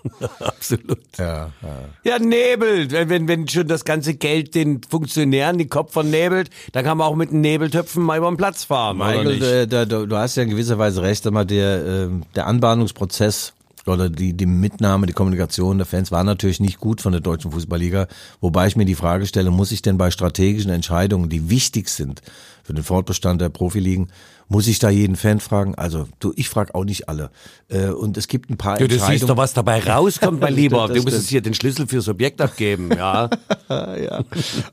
[0.40, 0.98] absolut.
[1.18, 1.78] Ja, ja.
[2.04, 2.90] Ja, Nebel.
[2.90, 7.16] Wenn, wenn, schon das ganze Geld den Funktionären den Kopf vernebelt, dann kann man auch
[7.16, 8.98] mit den Nebeltöpfen mal über den Platz fahren.
[8.98, 9.42] Michael, nicht?
[9.42, 13.52] äh, da, du hast ja in gewisser Weise recht, aber der, ähm, der Anbahnungsprozess
[13.86, 17.50] oder die, die Mitnahme, die Kommunikation der Fans war natürlich nicht gut von der deutschen
[17.52, 18.06] Fußballliga.
[18.40, 22.22] Wobei ich mir die Frage stelle, muss ich denn bei strategischen Entscheidungen, die wichtig sind
[22.62, 24.10] für den Fortbestand der Profiligen,
[24.48, 25.74] muss ich da jeden Fan fragen?
[25.76, 27.30] Also, du, ich frage auch nicht alle.
[27.68, 29.38] Äh, und es gibt ein paar Du, du siehst doch, Entscheidungen.
[29.38, 30.88] was dabei rauskommt, mein Lieber.
[30.88, 33.30] du musst hier den Schlüssel fürs Objekt abgeben, ja.
[33.68, 34.24] ja.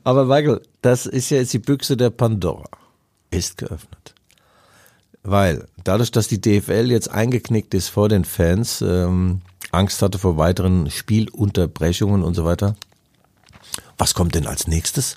[0.04, 2.68] Aber Michael, das ist ja jetzt die Büchse der Pandora.
[3.30, 4.14] Ist geöffnet.
[5.22, 9.40] Weil dadurch, dass die DFL jetzt eingeknickt ist vor den Fans, ähm,
[9.70, 12.74] Angst hatte vor weiteren Spielunterbrechungen und so weiter.
[13.98, 15.16] Was kommt denn als nächstes?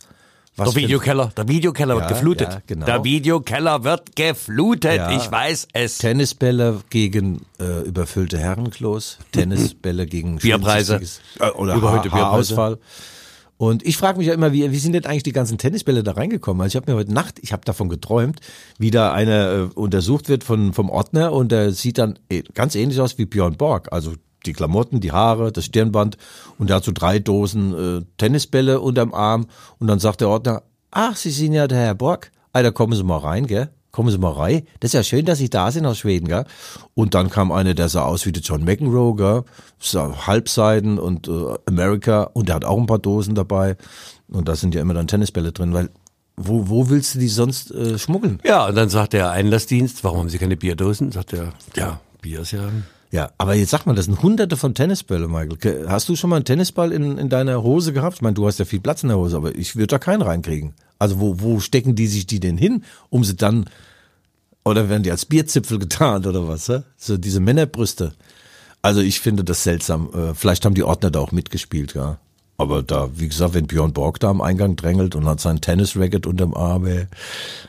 [0.56, 2.50] Was Der Videokeller, der Videokeller Ja, wird geflutet.
[2.54, 2.86] ja, genau.
[2.86, 4.98] Der Videokeller wird geflutet.
[4.98, 5.12] Ja.
[5.18, 5.98] Ich weiß es.
[5.98, 11.02] Tennisbälle gegen äh, überfüllte Herrenklos, Tennisbälle gegen Bierpreise.
[11.40, 12.56] äh, oder Überhöhte Haar- Bierpreise.
[12.56, 12.78] Haarausfall.
[13.64, 16.12] Und ich frage mich ja immer, wie, wie sind denn eigentlich die ganzen Tennisbälle da
[16.12, 16.62] reingekommen?
[16.62, 18.42] Also ich habe mir heute Nacht, ich habe davon geträumt,
[18.78, 22.76] wie da einer äh, untersucht wird von, vom Ordner und der sieht dann eh, ganz
[22.76, 23.88] ähnlich aus wie Björn Borg.
[23.94, 26.18] Also die Klamotten, die Haare, das Stirnband
[26.58, 29.48] und so drei Dosen äh, Tennisbälle unterm Arm
[29.80, 32.34] und dann sagt der Ordner, ach, Sie sind ja der Herr Borg.
[32.52, 33.70] Alter, kommen Sie mal rein, gell?
[33.94, 34.64] Kommen Sie mal rein.
[34.80, 36.46] Das ist ja schön, dass Sie da sind aus Schweden, gell?
[36.96, 39.44] Und dann kam einer, der sah aus wie der John McEnroe, gell?
[39.80, 43.78] Sah Halbseiden und äh, America und der hat auch ein paar Dosen dabei.
[44.30, 45.92] Und da sind ja immer dann Tennisbälle drin, weil
[46.36, 48.40] wo, wo willst du die sonst äh, schmuggeln?
[48.44, 51.12] Ja, und dann sagt der Einlassdienst, warum haben Sie keine Bierdosen?
[51.12, 52.70] Sagt er, ja, Bier ist ja...
[53.12, 55.88] Ja, aber jetzt sag mal, das sind hunderte von Tennisbälle, Michael.
[55.88, 58.16] Hast du schon mal einen Tennisball in, in deiner Hose gehabt?
[58.16, 60.24] Ich meine, du hast ja viel Platz in der Hose, aber ich würde da keinen
[60.24, 60.74] reinkriegen.
[61.04, 63.66] Also wo, wo stecken die sich die denn hin, um sie dann,
[64.64, 66.70] oder werden die als Bierzipfel getarnt oder was?
[66.70, 66.84] hä?
[66.96, 68.14] So diese Männerbrüste.
[68.82, 70.10] Also ich finde das seltsam.
[70.14, 72.20] Äh, Vielleicht haben die Ordner da auch mitgespielt, ja.
[72.56, 76.28] Aber da, wie gesagt, wenn Björn Borg da am Eingang drängelt und hat sein Tennis-Racket
[76.28, 77.08] unterm Arm, ey,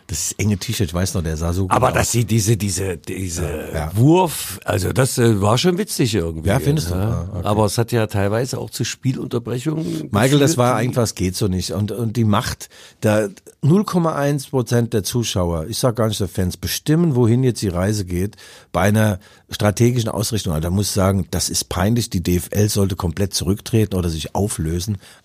[0.09, 1.95] das ist enge T-Shirt, ich weiß noch, der sah so gut Aber aus.
[1.95, 3.91] dass sie diese, diese, diese Ja.
[3.97, 6.51] Wurf, also das äh, war schon witzig irgendwie.
[6.51, 6.95] Ja, findest du?
[6.97, 7.01] Ja.
[7.01, 7.47] Ah, okay.
[7.47, 10.11] Aber es hat ja teilweise auch zu Spielunterbrechungen.
[10.13, 11.71] Michael, das geführt, war die- irgendwas geht so nicht.
[11.73, 12.69] Und, und die Macht,
[13.01, 13.29] da
[13.65, 18.05] 0,1 Prozent der Zuschauer, ich sag gar nicht der Fans, bestimmen, wohin jetzt die Reise
[18.05, 18.37] geht,
[18.71, 19.19] bei einer
[19.51, 20.53] strategischen Ausrichtung.
[20.53, 22.11] Also da muss ich sagen, das ist peinlich.
[22.11, 24.74] Die DFL sollte komplett zurücktreten oder sich auflösen.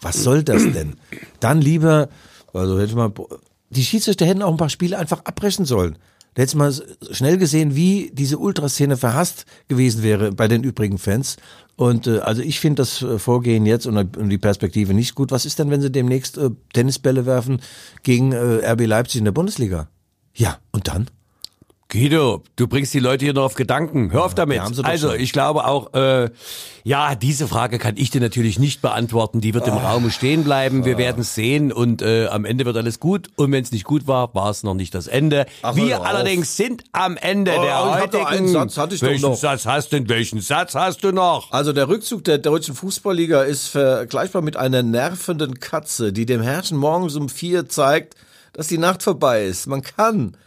[0.02, 0.96] Was soll das denn?
[1.40, 2.10] Dann lieber,
[2.54, 3.12] also hätte mal,
[3.70, 5.98] die Schiedsrichter hätten auch ein paar Spiele einfach abbrechen sollen.
[6.36, 6.74] Da hättest du mal
[7.12, 11.38] schnell gesehen, wie diese Ultraszene verhasst gewesen wäre bei den übrigen Fans.
[11.76, 15.32] Und äh, also ich finde das äh, Vorgehen jetzt und, und die Perspektive nicht gut.
[15.32, 17.62] Was ist denn, wenn sie demnächst äh, Tennisbälle werfen
[18.04, 19.90] gegen äh, RB Leipzig in der Bundesliga?
[20.34, 21.10] Ja, und dann?
[21.92, 24.12] Guido, du bringst die Leute hier noch auf Gedanken.
[24.12, 24.58] Hör auf damit.
[24.58, 25.20] ja, doch Also, schon.
[25.20, 26.30] ich glaube auch, äh,
[26.84, 29.42] ja, diese Frage kann ich dir natürlich nicht beantworten.
[29.42, 29.90] Die wird im Ah.
[29.94, 30.86] Raum stehen bleiben.
[30.86, 33.30] Wir werden es sehen und äh, am Ende wird alles gut.
[33.38, 35.48] Und wenn es nicht gut war, war es noch nicht das Ende.
[35.64, 38.12] Ach, Wir allerdings sind am Ende Oh, der heutigen.
[38.24, 39.36] doch einen Satz, hatte ich doch welchen noch.
[39.38, 40.08] Satz hast du?
[40.10, 41.52] Welchen Satz hast du noch?
[41.52, 46.78] Also der Rückzug der deutschen Fußballliga ist vergleichbar mit einer nervenden Katze, die dem Herrchen
[46.78, 48.14] morgens um vier zeigt,
[48.54, 49.66] dass die Nacht vorbei ist.
[49.66, 50.38] Man kann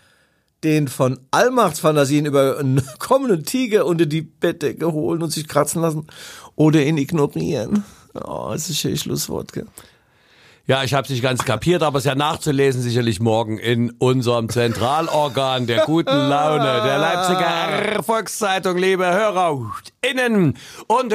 [0.64, 6.06] den von Allmachtsfantasien über einen kommenden Tiger unter die Bettdecke holen und sich kratzen lassen
[6.56, 7.84] oder ihn ignorieren.
[8.14, 9.66] Oh, das ist ein Schlusswort, gell?
[10.68, 13.90] Ja, ich habe es nicht ganz kapiert, aber es ist ja nachzulesen sicherlich morgen in
[13.98, 20.56] unserem Zentralorgan der guten Laune, der Leipziger Volkszeitung, liebe HörerInnen
[20.86, 21.12] und